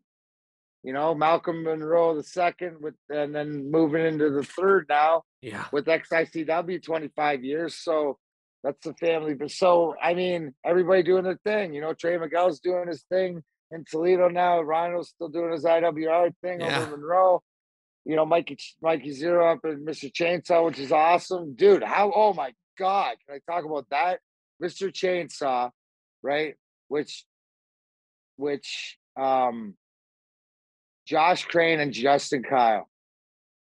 [0.84, 5.66] You know, Malcolm Monroe the second with and then moving into the third now Yeah.
[5.72, 7.76] with XICW 25 years.
[7.76, 8.18] So
[8.64, 9.34] that's the family.
[9.34, 11.74] But so, I mean, everybody doing their thing.
[11.74, 14.62] You know, Trey Miguel's doing his thing in Toledo now.
[14.62, 16.82] Rhino's still doing his IWR thing Yeah.
[16.82, 17.44] over Monroe.
[18.06, 20.10] You know, Mikey Mikey Zero up at Mr.
[20.12, 21.56] Chainsaw, which is awesome.
[21.56, 24.22] Dude, how oh my god, can I talk about that?
[24.64, 24.90] Mr.
[24.90, 25.72] Chainsaw,
[26.24, 26.56] right?
[26.88, 27.26] Which
[28.38, 29.76] which um
[31.06, 32.88] Josh Crane and Justin Kyle.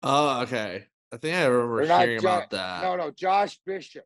[0.02, 0.84] Oh, okay.
[1.12, 2.82] I think I remember They're hearing Jo- about that.
[2.82, 4.04] No, no, Josh Bishop.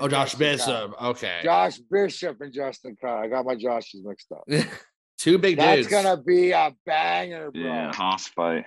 [0.00, 0.88] oh, Josh Justin Kyle.
[0.88, 1.02] Bishop.
[1.02, 1.40] Okay.
[1.42, 3.22] Josh Bishop and Justin Kyle.
[3.24, 4.44] I got my Joshes mixed up.
[5.18, 5.88] Two big That's dudes.
[5.88, 7.62] gonna be a banger, bro.
[7.62, 7.94] Yeah.
[7.94, 8.64] Hoss fight.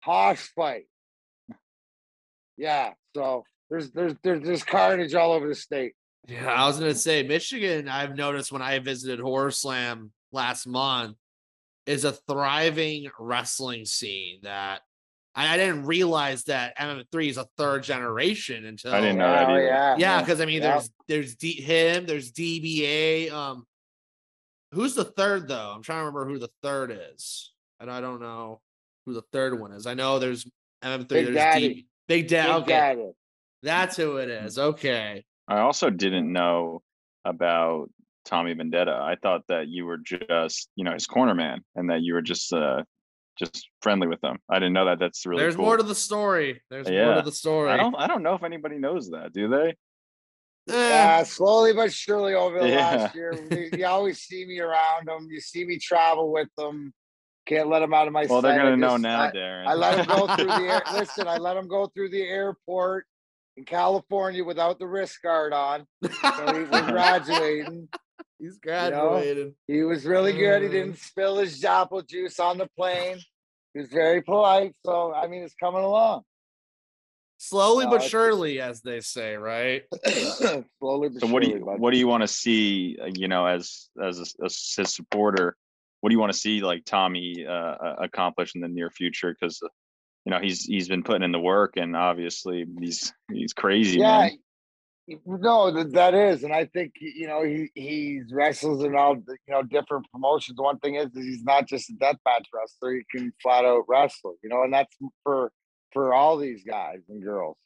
[0.00, 0.84] Hoss fight.
[2.56, 2.92] Yeah.
[3.14, 5.92] So there's there's there's there's carnage all over the state.
[6.26, 7.88] Yeah, I was gonna say Michigan.
[7.88, 11.16] I've noticed when I visited Horror Slam last month
[11.86, 14.82] is a thriving wrestling scene that
[15.34, 19.48] I, I didn't realize that MM3 is a third generation until I didn't know that
[19.48, 19.64] Oh, either.
[19.64, 19.96] yeah.
[19.98, 20.72] Yeah, because I mean, Yeah.
[20.72, 23.30] there's there's D, him, there's DBA.
[23.30, 23.66] Um,
[24.72, 25.72] who's the third though?
[25.74, 28.60] I'm trying to remember who the third is, and I don't know
[29.06, 29.86] who the third one is.
[29.86, 30.46] I know there's
[30.84, 31.08] MM3.
[31.08, 31.68] Big there's Daddy.
[31.74, 31.86] D.
[32.08, 32.52] Big Daddy.
[32.52, 33.10] Big Okay, Daddy.
[33.62, 34.58] that's who it is.
[34.58, 35.24] Okay.
[35.46, 36.82] I also didn't know
[37.24, 37.90] about
[38.28, 38.92] Tommy Vendetta.
[38.92, 42.22] I thought that you were just, you know, his corner man and that you were
[42.22, 42.82] just uh
[43.38, 44.38] just friendly with them.
[44.50, 44.98] I didn't know that.
[44.98, 45.64] That's really there's cool.
[45.64, 46.60] more to the story.
[46.70, 47.70] There's more to the story.
[47.70, 49.74] I don't I don't know if anybody knows that, do they?
[50.66, 52.96] Yeah, slowly but surely over the Yeah.
[52.96, 55.28] last year, you, you always see me around them.
[55.30, 56.92] You see me travel with them.
[57.46, 58.30] Can't let them out of my sight.
[58.30, 58.48] Well, sight.
[58.50, 59.66] they're gonna know now, I, Darren.
[59.66, 60.82] I let him go through the air.
[60.92, 63.06] Listen, I let him go through the airport
[63.56, 65.86] in California without the wrist guard on.
[66.02, 67.88] So he was graduating.
[68.38, 69.54] He's graduated.
[69.66, 70.62] He was really good.
[70.62, 70.72] He Mm.
[70.72, 73.18] didn't spill his apple juice on the plane.
[73.74, 74.74] He was very polite.
[74.86, 76.22] So I mean, it's coming along.
[77.38, 79.84] Slowly No, but surely, as they say, right?
[80.06, 81.20] Slowly but surely.
[81.20, 81.78] so what do you bud.
[81.80, 82.96] what do you want to see?
[83.00, 85.56] uh, You know, as as a, as his supporter,
[86.00, 89.34] what do you want to see like Tommy uh, uh, accomplish in the near future?
[89.38, 89.60] Because
[90.24, 93.98] you know he's he's been putting in the work, and obviously he's he's crazy.
[94.00, 94.38] yeah man.
[95.26, 99.36] No that, that is and i think you know he he's wrestles in all you
[99.48, 100.58] know different promotions.
[100.60, 104.36] One thing is, is he's not just a deathmatch wrestler he can flat out wrestle
[104.42, 104.94] you know and that's
[105.24, 105.52] for
[105.92, 107.56] for all these guys and girls.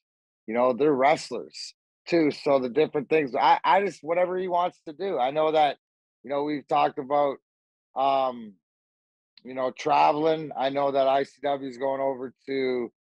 [0.47, 1.75] You know they're wrestlers
[2.07, 5.19] too so the different things i i just whatever he wants to do.
[5.19, 5.79] I know that
[6.25, 7.39] you know we've talked about
[7.97, 8.55] um
[9.45, 10.53] you know traveling.
[10.57, 12.93] I know that icw is going over to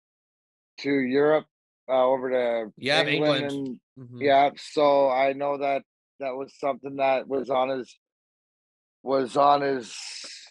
[0.80, 1.46] to europe
[1.88, 3.80] uh, over to Yeah, england, England.
[3.96, 4.22] and Mhm.
[4.22, 5.82] yeah, so I know that
[6.20, 7.98] that was something that was on his
[9.02, 9.94] was on his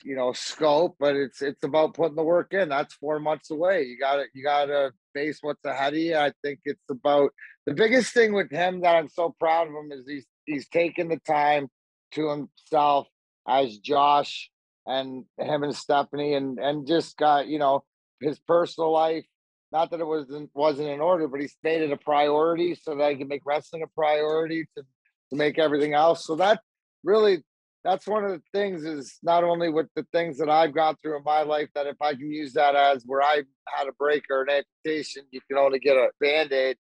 [0.04, 2.70] you know scope, but it's it's about putting the work in.
[2.70, 3.84] That's four months away.
[3.84, 6.18] You got to you got to face what's ahead of you.
[6.18, 7.32] I think it's about
[7.66, 11.10] the biggest thing with him that I'm so proud of him is he's he's taken
[11.10, 11.70] the time
[12.14, 13.08] to himself
[13.48, 14.50] as Josh
[14.86, 17.84] and him and Stephanie and and just got you know
[18.20, 19.26] his personal life
[19.72, 23.12] not that it wasn't wasn't in order, but he's made it a priority so that
[23.12, 26.26] he can make wrestling a priority to, to make everything else.
[26.26, 26.60] So that
[27.04, 27.44] really
[27.84, 31.18] that's one of the things is not only with the things that I've gone through
[31.18, 34.26] in my life that if I can use that as where I had a break
[34.30, 34.50] or an
[34.86, 36.78] amputation, you can only get a band-aid.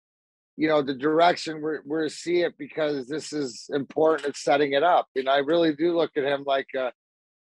[0.56, 4.82] You know, the direction we're we're see it because this is important at setting it
[4.82, 5.06] up.
[5.16, 6.66] And I really do look at him like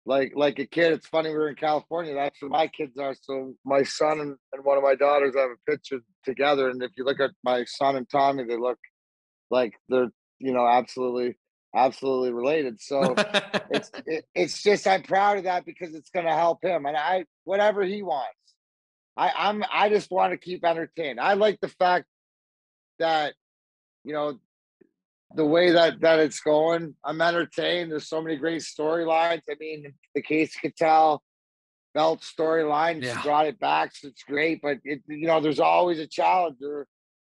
[0.06, 0.92] like like a kid.
[0.92, 2.14] It's funny we are in California.
[2.14, 3.14] That's where my kids are.
[3.20, 6.68] So my son and, and one of my daughters have a picture together.
[6.68, 8.78] And if you look at my son and Tommy, they look
[9.50, 11.36] like they're you know absolutely
[11.74, 12.80] absolutely related.
[12.80, 13.14] So
[13.70, 16.96] it's it, it's just I'm proud of that because it's going to help him and
[16.96, 18.36] I whatever he wants.
[19.16, 21.20] I I'm I just want to keep entertained.
[21.20, 22.06] I like the fact
[22.98, 23.34] that
[24.04, 24.38] you know
[25.34, 26.94] the way that that it's going.
[27.04, 27.90] I'm entertained.
[27.90, 29.42] There's so many great storylines.
[29.50, 31.22] I mean, the Case Cattell
[31.94, 33.22] belt storyline Yeah.
[33.22, 34.60] brought it back, so it's great.
[34.62, 36.86] But it you know there's always a challenger,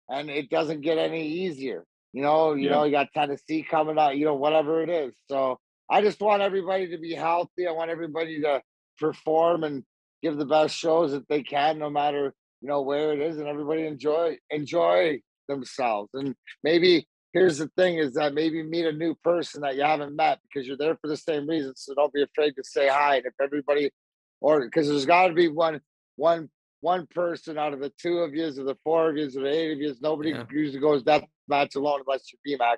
[0.10, 1.86] and it doesn't get any easier.
[2.14, 2.72] You know, you Yeah.
[2.72, 4.18] know, you got Tennessee coming out.
[4.18, 5.14] You know, whatever it is.
[5.30, 7.68] So I just want everybody to be healthy.
[7.68, 8.62] I want everybody to
[9.00, 9.84] perform and
[10.22, 13.48] give the best shows that they can, no matter you know where it is, and
[13.48, 16.10] everybody enjoy enjoy themselves.
[16.14, 20.16] And maybe here's the thing: is that maybe meet a new person that you haven't
[20.16, 21.74] met because you're there for the same reason.
[21.76, 23.18] So don't be afraid to say hi.
[23.18, 23.92] And if everybody,
[24.40, 25.82] or because there's got to be one
[26.16, 26.50] one
[26.82, 29.50] one person out of the two of you, or the four of you, or the
[29.50, 29.96] eight of you.
[30.02, 30.46] Nobody Yeah.
[30.52, 32.78] usually goes that match alone unless you're DMAC.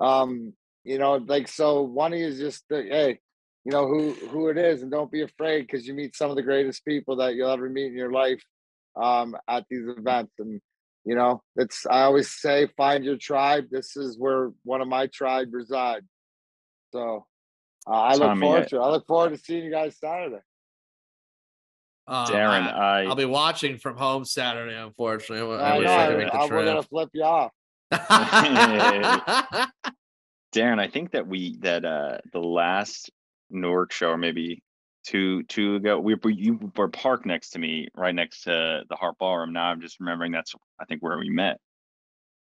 [0.00, 3.18] Um, you know, like so one of you is just uh, hey,
[3.64, 6.36] you know who who it is, and don't be afraid because you meet some of
[6.36, 8.42] the greatest people that you'll ever meet in your life
[9.00, 10.32] um at these events.
[10.38, 10.60] And
[11.04, 13.66] you know, it's I always say find your tribe.
[13.70, 16.06] This is where one of my tribe resides.
[16.92, 17.26] So
[17.86, 18.80] uh, I look forward I- to it.
[18.80, 20.40] I look forward to seeing you guys Saturday.
[22.06, 24.74] Uh, Darren, I, I, will be watching from home Saturday.
[24.76, 26.88] Unfortunately, I, I wish know, I could make the I- we're gonna trip.
[26.88, 27.52] flip you off.
[30.54, 33.10] Darren, I think that we that uh the last
[33.50, 34.62] Newark show, or maybe
[35.04, 38.96] two two ago, we were you were parked next to me, right next to the
[38.96, 39.52] Harp Ballroom.
[39.52, 41.58] Now I'm just remembering that's I think where we met.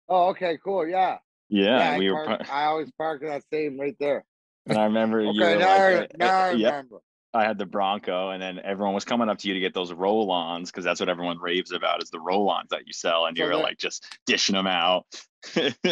[0.09, 0.86] Oh, okay, cool.
[0.86, 1.18] Yeah.
[1.48, 2.24] Yeah, I, we were.
[2.24, 4.24] park- par- I always park in that same right there.
[4.66, 6.96] And I remember you Okay, were now, I, like, uh, now I yep, remember.
[7.34, 9.90] I had the Bronco, and then everyone was coming up to you to get those
[9.92, 13.42] roll-ons because that's what everyone raves about is the roll-ons that you sell, and So
[13.44, 15.07] you were that- like just dishing them out.
[15.44, 15.61] So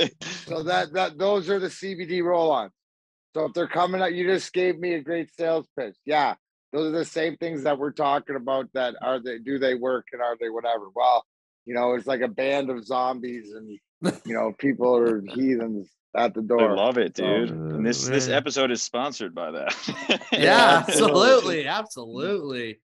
[0.64, 2.72] that that those are the CBD roll-ons.
[3.34, 5.96] So if they're coming up, you just gave me a great sales pitch.
[6.04, 6.34] Yeah,
[6.72, 8.68] those are the same things that we're talking about.
[8.74, 10.86] That are they do they work and are they whatever?
[10.94, 11.24] Well,
[11.66, 13.68] you know, it's like a band of zombies, and
[14.24, 17.50] you know, people are heathens at the door I love it, So- dude.
[17.50, 19.74] and this this episode is sponsored by that.
[20.32, 21.66] yeah, absolutely.
[21.66, 22.80] absolutely, absolutely.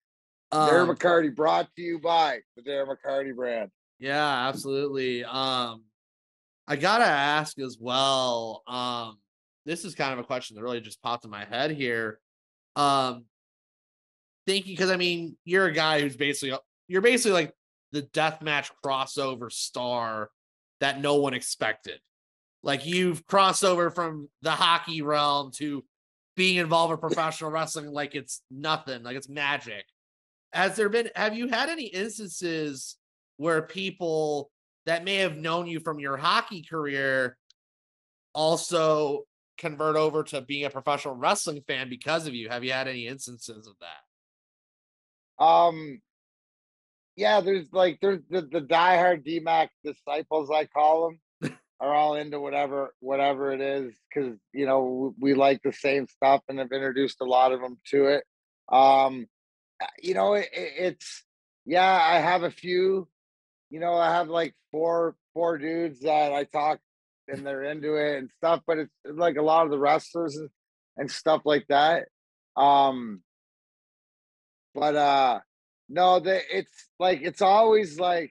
[0.52, 3.70] Darren Um, McCarty brought to you by the Darren McCarty brand.
[3.98, 5.24] Yeah, absolutely.
[5.24, 5.84] Um,
[6.68, 8.62] I gotta ask as well.
[8.66, 9.18] Um,
[9.64, 12.20] this is kind of a question that really just popped in my head here.
[12.76, 13.24] Um,
[14.46, 17.52] thinking because I mean, you're a guy who's basically uh, you're basically like
[17.92, 20.30] the deathmatch crossover star
[20.80, 21.98] that no one expected.
[22.62, 25.84] Like you've crossed over from the hockey realm to
[26.36, 29.84] being involved in professional wrestling like it's nothing, like it's magic.
[30.52, 32.96] Has there been have you had any instances
[33.36, 34.50] where people
[34.86, 37.36] that may have known you from your hockey career
[38.34, 39.24] also
[39.58, 42.48] convert over to being a professional wrestling fan because of you?
[42.48, 44.05] Have you had any instances of that?
[45.38, 46.00] Um,
[47.16, 51.08] yeah, there's like there's the, the diehard DMAC disciples, I call
[51.42, 56.06] them, are all into whatever whatever it is because you know we like the same
[56.08, 58.24] stuff and have introduced a lot of them to it.
[58.70, 59.26] Um,
[59.80, 61.24] uh, you know, it, it's
[61.64, 63.08] yeah, I have a few.
[63.70, 66.80] You know, I have like four four dudes that I talk
[67.28, 70.48] and they're into it and stuff, but it's like a lot of the wrestlers and,
[70.96, 72.08] and stuff like that.
[72.56, 73.22] Um,
[74.76, 75.40] but uh
[75.88, 78.30] no the it's like it's always like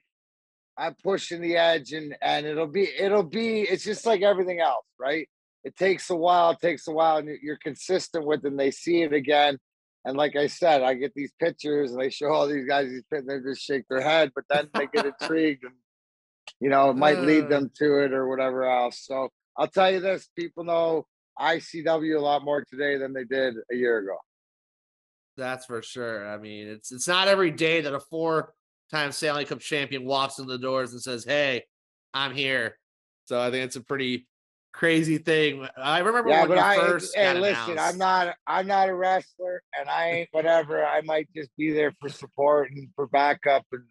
[0.78, 4.86] i'm pushing the edge and and it'll be it'll be it's just like everything else
[5.00, 5.28] right
[5.64, 8.72] it takes a while it takes a while and you're consistent with it and they
[8.72, 9.58] see it again
[10.06, 13.04] and like i said i get these pictures and they show all these guys these
[13.12, 15.74] pictures they just shake their head but then they get intrigued and
[16.60, 17.50] you know it might lead Uh.
[17.50, 21.06] them to it or whatever else so i'll tell you this people know
[21.40, 24.18] icw a lot more today than they did a year ago
[25.38, 26.28] That's for sure.
[26.28, 30.48] I mean, it's it's not every day that a four-time Stanley Cup champion walks in
[30.48, 31.64] the doors and says, "Hey,
[32.14, 32.78] I'm here."
[33.26, 34.28] So I think it's a pretty
[34.72, 35.68] crazy thing.
[35.78, 37.94] I remember Yeah, when you I first hey, got listen, announced.
[37.94, 40.86] I'm not I'm not a wrestler and I ain't whatever.
[40.86, 43.84] I might just be there for support and for backup and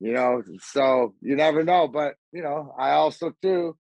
[0.00, 1.88] you know, so you never know.
[1.88, 3.76] But you know, I also too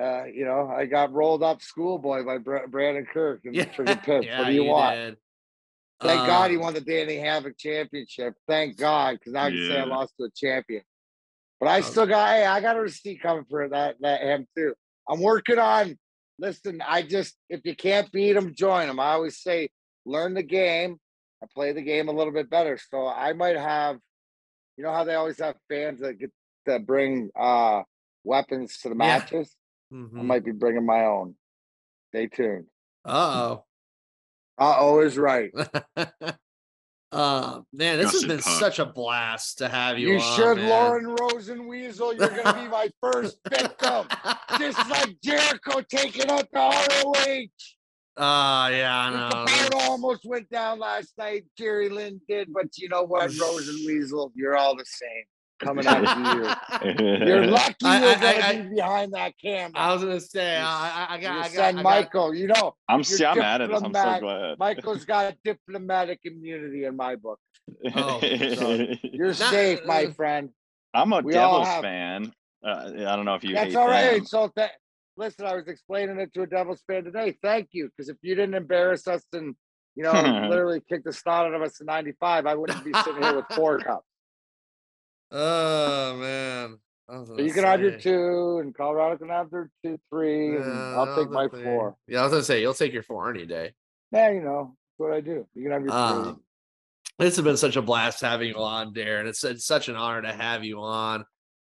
[0.00, 4.26] uh, you know, I got rolled up schoolboy by Brandon Kirk and Yeah, friggin' Pips.
[4.26, 4.94] yeah, what do you, want?
[4.94, 5.16] did.
[6.02, 8.34] Thank God he won the Danny Havoc championship.
[8.48, 10.82] Thank God, because now I can say I lost to a champion.
[11.60, 11.82] But I Oh.
[11.82, 14.74] still got hey, I got a receipt coming for that that him too.
[15.08, 15.98] I'm working on
[16.38, 18.98] listen, I just if you can't beat them, join them.
[18.98, 19.70] I always say
[20.04, 20.98] learn the game
[21.40, 22.78] and play the game a little bit better.
[22.90, 23.98] So I might have
[24.76, 26.32] you know how they always have fans that get
[26.66, 27.82] that bring uh
[28.24, 29.18] weapons to the Yeah.
[29.18, 29.54] matches?
[30.18, 31.36] I might be bringing my own.
[32.08, 32.66] Stay tuned.
[33.04, 33.64] Uh-oh.
[34.62, 35.50] Uh oh is right.
[37.10, 38.60] uh man, this has been puck.
[38.60, 40.10] such a blast to have you.
[40.12, 40.68] You on, should, man.
[40.68, 42.16] Lauren Rosenweasel.
[42.16, 44.06] You're gonna be my first victim.
[44.60, 48.22] Just like Jericho taking out the ROH.
[48.24, 49.44] Uh yeah, I The know.
[49.46, 51.44] Capardo almost went down last night.
[51.58, 55.24] Jerry Lynn did, but you know what, Rosenweasel, you're all the same.
[55.62, 57.26] Coming after you.
[57.26, 59.72] You're lucky I- you're I- gonna I- be behind that camera.
[59.76, 62.46] I was gonna say, I, I, I got, Your I got, son got- Michael, you
[62.48, 63.70] know, I'm see, I'm at it.
[63.70, 63.88] I'm so
[64.20, 64.58] glad.
[64.58, 67.38] Michael's got diplomatic immunity in my book.
[67.94, 68.18] Oh,
[69.02, 70.50] You're Not- safe, my uh, friend.
[70.94, 72.32] I'm a we all Devils have- fan.
[72.64, 74.16] Uh, I don't know if you That's hate all right.
[74.18, 74.26] them.
[74.26, 74.72] So that
[75.16, 77.36] listen, I was explaining it to a Devils fan today.
[77.42, 79.54] Thank you, because if you didn't embarrass us and
[79.96, 80.12] you know
[80.48, 83.46] literally kick the snot out of us in '95, I wouldn't be sitting here with
[83.54, 84.06] four cups.
[85.32, 86.78] Oh man.
[87.36, 91.14] You can have your two, and Colorado can have their two, three, and Yeah, I'll
[91.16, 91.62] take my thing.
[91.64, 91.96] four.
[92.06, 93.72] Yeah, I was gonna say you'll take your four any day.
[94.12, 95.46] Yeah, you know that's what I do.
[95.54, 96.30] You can have your three.
[96.30, 96.40] Um,
[97.18, 99.26] this has been such a blast having you on, Darren.
[99.26, 101.24] It's, it's such an honor to have you on.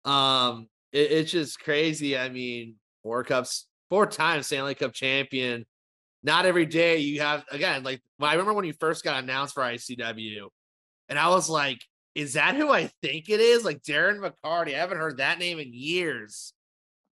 [0.04, 2.18] Um, it- it's just crazy.
[2.18, 5.66] I mean, four cups, four times Stanley Cup champion.
[6.22, 7.84] Not every day you have again.
[7.84, 10.50] Like I remember when you first got announced for ICW,
[11.08, 11.80] and I was like,
[12.20, 14.76] "Is that who I think it is?" Like Darren McCarty.
[14.76, 16.54] I haven't heard that name in years.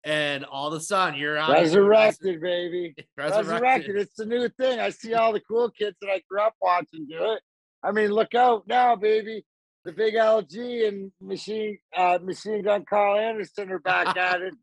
[0.04, 2.94] And all of a sudden, you're on Resurrected, baby.
[3.16, 3.52] Resurrected.
[3.52, 3.96] Resurrected.
[3.96, 4.78] It's the new thing.
[4.78, 7.40] I see all the cool kids that I grew up watching do it.
[7.82, 9.44] I mean, look out now, baby.
[9.84, 14.54] The big LG and machine uh, machine gun Karl Anderson are back at it.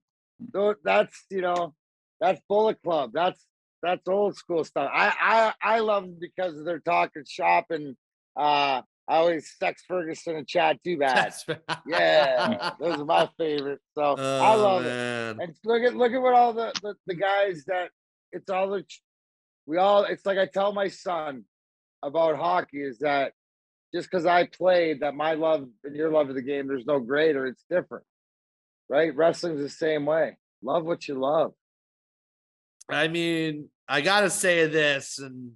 [0.54, 1.74] So that's you know,
[2.20, 3.12] that's Bullet Club.
[3.14, 3.44] That's
[3.82, 4.90] that's old school stuff.
[4.94, 7.96] I I I love them because they're talking shop and
[8.36, 8.82] uh
[9.12, 11.34] I always sex Ferguson and Chad too bad.
[11.86, 13.84] Yeah, those are my favorites.
[13.94, 15.38] So I Oh, love it.
[15.42, 17.90] And look at look at what all the, the the guys that
[18.32, 18.86] it's all the
[19.66, 21.44] we all it's like I tell my son
[22.02, 23.34] about hockey is that
[23.94, 27.02] just because I played that my love and your love of the game there's no
[27.02, 28.06] greater it's different
[28.90, 31.52] right wrestling's the same way love what you love
[32.90, 35.52] I mean, I gotta say this, and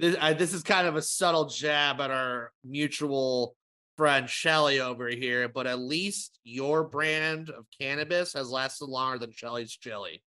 [0.00, 3.54] this, I, this is kind of a subtle jab at our mutual
[3.96, 9.32] friend Shelly over here, but at least your brand of cannabis has lasted longer than
[9.32, 10.22] Shelly's chili.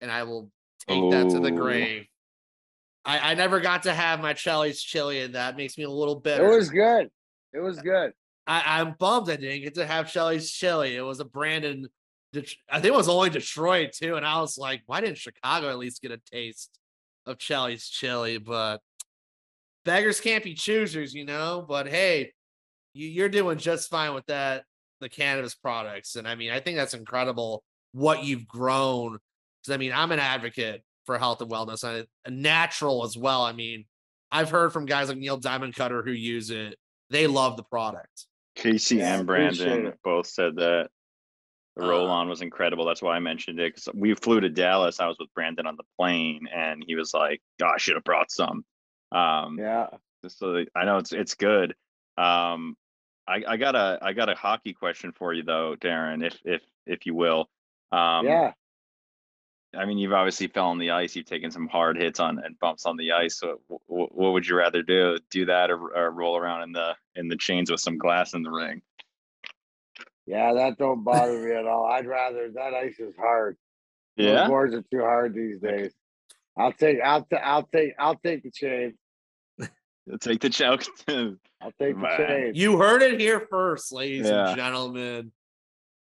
[0.00, 0.50] And I will
[0.86, 2.06] take that to the grave.
[3.04, 6.16] I, I never got to have my Shelly's chili, and that makes me a little
[6.20, 6.50] bitter.
[6.50, 7.10] It was good.
[7.52, 8.12] It was good.
[8.46, 10.96] I, I'm bummed I didn't get to have Shelly's chili.
[10.96, 11.88] It was a brand in,
[12.32, 15.68] Det- I think it was only Detroit too, and I was like, why didn't Chicago
[15.68, 16.78] at least get a taste
[17.26, 18.38] of Shelly's chili?
[18.38, 18.80] But
[19.88, 21.64] beggars can't be choosers, you know.
[21.66, 22.32] But hey,
[22.92, 24.64] you, you're doing just fine with that,
[25.00, 29.18] the cannabis products, and I mean, I think that's incredible what you've grown.
[29.62, 33.42] Because I mean, I'm an advocate for health and wellness, and natural as well.
[33.42, 33.86] I mean,
[34.30, 36.76] I've heard from guys like Neil Diamond Cutter who use it;
[37.08, 38.26] they love the product.
[38.56, 40.90] Casey and Brandon both said that
[41.76, 42.84] the Uh, roll on was incredible.
[42.84, 45.00] That's why I mentioned it because we flew to Dallas.
[45.00, 48.04] I was with Brandon on the plane, and he was like, "God, I should have
[48.04, 48.64] brought some."
[49.12, 49.88] Um, Yeah.
[50.22, 51.74] just so I know it's it's good.
[52.16, 52.76] Um,
[53.26, 56.62] I, I got a I got a hockey question for you though, Darren, if if
[56.86, 57.48] if you will.
[57.92, 58.52] Um, yeah.
[59.76, 61.14] I mean, you've obviously fell on the ice.
[61.14, 63.38] You've taken some hard hits on and bumps on the ice.
[63.38, 65.18] So, w- w- what would you rather do?
[65.30, 68.42] Do that or, or roll around in the in the chains with some glass in
[68.42, 68.80] the ring?
[70.26, 71.84] Yeah, that don't bother me at all.
[71.84, 73.56] I'd rather that ice is hard.
[74.16, 74.46] Those Yeah.
[74.48, 75.92] boards are too hard these days.
[76.58, 78.94] I'll take I'll ta- I'll take I'll take the chain.
[80.20, 80.84] Take the choke.
[81.08, 82.16] I'll take the Man.
[82.16, 82.52] chain.
[82.54, 84.48] You heard it here first, ladies Yeah.
[84.48, 85.32] and gentlemen.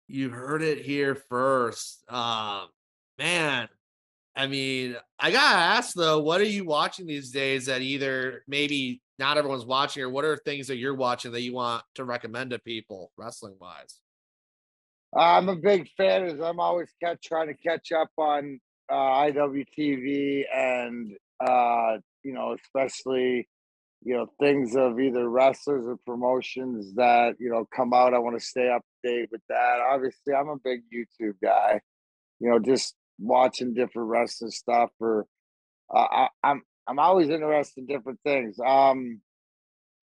[0.08, 2.04] You heard it here first.
[2.12, 2.68] Um,
[3.20, 3.70] man,
[4.36, 9.02] I mean, I gotta ask though, what are you watching these days that either maybe
[9.20, 12.50] not everyone's watching, or what are things that you're watching that you want to recommend
[12.52, 14.00] to people wrestling wise?
[15.16, 16.24] I'm a big fan.
[16.26, 18.60] As I'm always catch, trying to catch up on
[18.92, 23.48] uh, IWTV and uh, you know, especially
[24.04, 28.14] you know things of either wrestlers or promotions that you know come out.
[28.14, 29.80] I want to stay up to date with that.
[29.90, 31.82] Obviously, I'm a big YouTube guy.
[32.40, 34.90] You know, just watching different wrestling stuff.
[35.00, 35.26] Or
[35.94, 38.58] uh, I, I'm I'm always interested in different things.
[38.60, 39.22] Um,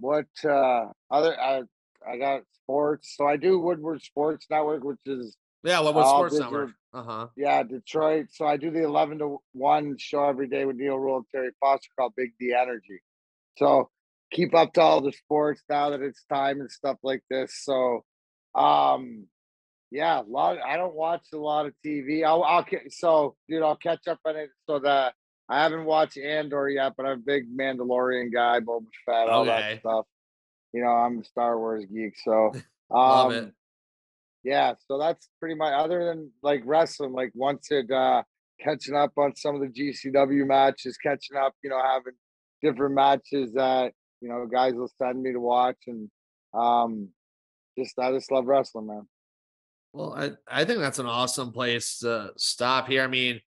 [0.00, 1.62] what uh, other I
[2.08, 3.14] I got sports.
[3.16, 6.70] So I do Woodward Sports Network, which is Yeah, what was Oh, Sports Network?
[6.92, 7.26] Uh huh.
[7.36, 8.28] yeah, Detroit.
[8.32, 11.50] So I do the eleven to one show every day with Neil Rule and Terry
[11.60, 13.00] Foster called Big D Energy.
[13.58, 13.90] So
[14.30, 17.62] keep up to all the sports now that it's time and stuff like this.
[17.62, 18.04] So
[18.54, 19.26] um
[19.90, 22.24] yeah, a lot I don't watch a lot of TV.
[22.24, 25.14] I'll I'll so dude, I'll catch up on it so that
[25.48, 29.80] I haven't watched Andor yet, but I'm a big Mandalorian guy, Boba Fett, all that
[29.80, 30.04] stuff.
[30.72, 32.52] You know, I'm a Star Wars geek, so
[32.94, 33.52] um.
[34.44, 38.22] Yeah, so that's pretty much other than like wrestling, like once it uh
[38.60, 42.14] catching up on some of the GCW matches, catching up, you know, having
[42.62, 46.10] different matches that, you know, guys will send me to watch and
[46.54, 47.08] um
[47.78, 49.06] just I just love wrestling, man.
[49.92, 53.02] Well, I, I think that's an awesome place to stop here.
[53.02, 53.40] I mean,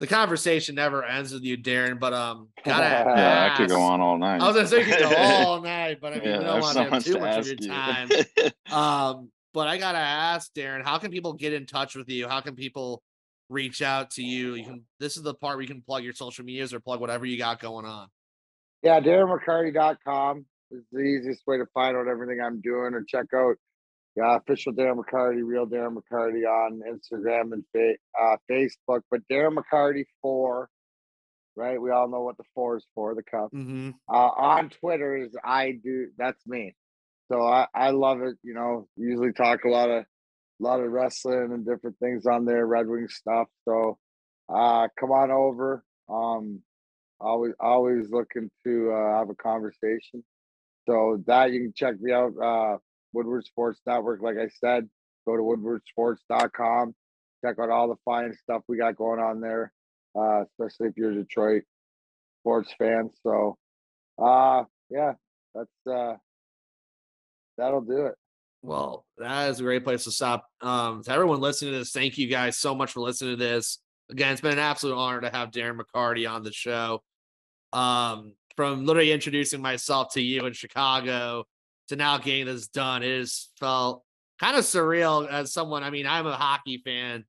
[0.00, 2.84] the conversation never ends with you, Darren, but um, gotta
[3.16, 4.40] Yeah, I could go on all night.
[4.40, 6.48] I was gonna say you could go all night, but I mean, Yeah, we I
[6.48, 7.68] don't want to have too to much of your you.
[7.68, 8.10] time.
[8.68, 12.28] Um, but I gotta ask, Darren, how can people get in touch with you?
[12.28, 13.02] How can people
[13.48, 14.54] reach out to you?
[14.54, 14.82] You can.
[15.00, 17.38] This is the part where you can plug your social medias or plug whatever you
[17.38, 18.08] got going on.
[18.82, 23.56] Yeah, DarrenMcCarty.com is the easiest way to find out everything I'm doing or check out
[24.14, 29.56] yeah, official Darren McCarty, real Darren McCarty on Instagram and fa- uh, Facebook, but Darren
[29.56, 30.68] McCarty four,
[31.56, 31.80] right?
[31.80, 33.52] We all know what the four is for, the cup.
[33.54, 33.92] Mm-hmm.
[34.06, 36.74] Uh, on Twitter is I do that's me.
[37.30, 40.04] So I, I love it, you know, usually talk a lot of
[40.60, 43.48] a lot of wrestling and different things on there, Red Wing stuff.
[43.66, 43.98] So
[44.52, 45.84] uh come on over.
[46.08, 46.62] Um
[47.20, 50.24] always always looking to uh, have a conversation.
[50.88, 52.78] So that you can check me out, uh
[53.12, 54.22] Woodward Sports Network.
[54.22, 54.88] Like I said,
[55.26, 56.94] go to woodwardsports.com.
[57.44, 59.72] Check out all the fine stuff we got going on there,
[60.18, 61.62] uh, especially if you're a Detroit
[62.42, 63.10] sports fan.
[63.22, 63.58] So
[64.22, 65.14] uh yeah,
[65.54, 66.16] that's uh
[67.56, 68.14] that'll do it.
[68.62, 70.46] Well, that is a great place to stop.
[70.60, 73.78] Um, to everyone listening to this, thank you guys so much for listening to this.
[74.10, 77.02] Again, it's been an absolute honor to have Darren McCarty on the show.
[77.72, 81.44] Um, from literally introducing myself to you in Chicago
[81.88, 84.02] to now getting this done, it has felt
[84.40, 85.82] kind of surreal as someone.
[85.82, 87.24] I mean, I'm a hockey fan,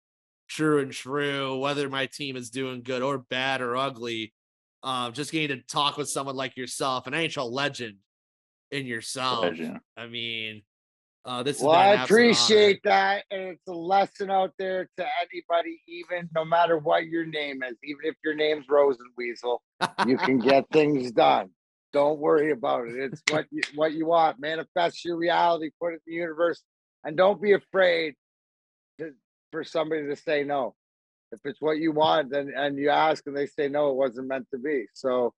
[0.47, 4.33] true and true, whether my team is doing good or bad or ugly.
[4.83, 7.97] Um, just getting to talk with someone like yourself, an NHL legend
[8.71, 9.39] in yourself.
[9.39, 9.79] Pleasure.
[9.95, 10.61] I mean,
[11.25, 11.61] uh, this.
[11.61, 13.25] Well, I appreciate that.
[13.31, 17.75] And it's a lesson out there to anybody, even no matter what your name is,
[17.83, 19.59] even if your name's Rosenweasel,
[20.07, 21.49] you can get things done.
[21.93, 22.95] Don't worry about it.
[22.97, 24.39] It's what you, what you want.
[24.39, 25.71] Manifest your reality.
[25.81, 26.61] Put it in the universe,
[27.03, 28.15] and don't be afraid
[28.99, 29.11] to,
[29.51, 30.75] for somebody to say no.
[31.31, 34.27] If it's what you want, then and you ask and they say no, it wasn't
[34.27, 34.85] meant to be.
[34.93, 35.33] So,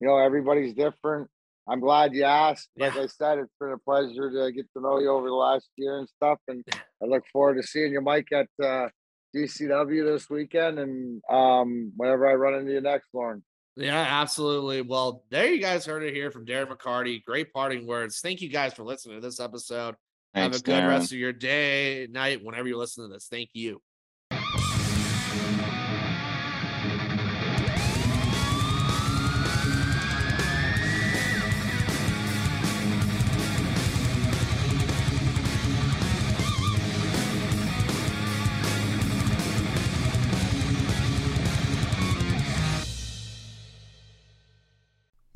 [0.00, 1.28] you know, everybody's different.
[1.68, 2.68] I'm glad you asked.
[2.76, 3.02] Like Yeah.
[3.02, 5.98] I said, it's been a pleasure to get to know you over the last year
[5.98, 6.38] and stuff.
[6.48, 6.64] And
[7.02, 8.88] I look forward to seeing you, Mike, at uh,
[9.34, 13.42] DCW this weekend and um, whenever I run into you next, Lauren.
[13.76, 14.82] Yeah, absolutely.
[14.82, 17.22] Well, there you guys heard it here from Darren McCarty.
[17.24, 18.20] Great parting words.
[18.20, 19.94] Thank you guys for listening to this episode.
[20.34, 20.88] Thanks, Have a good Darren.
[20.88, 23.28] rest of your day, night, whenever you listen to this.
[23.30, 23.80] Thank you.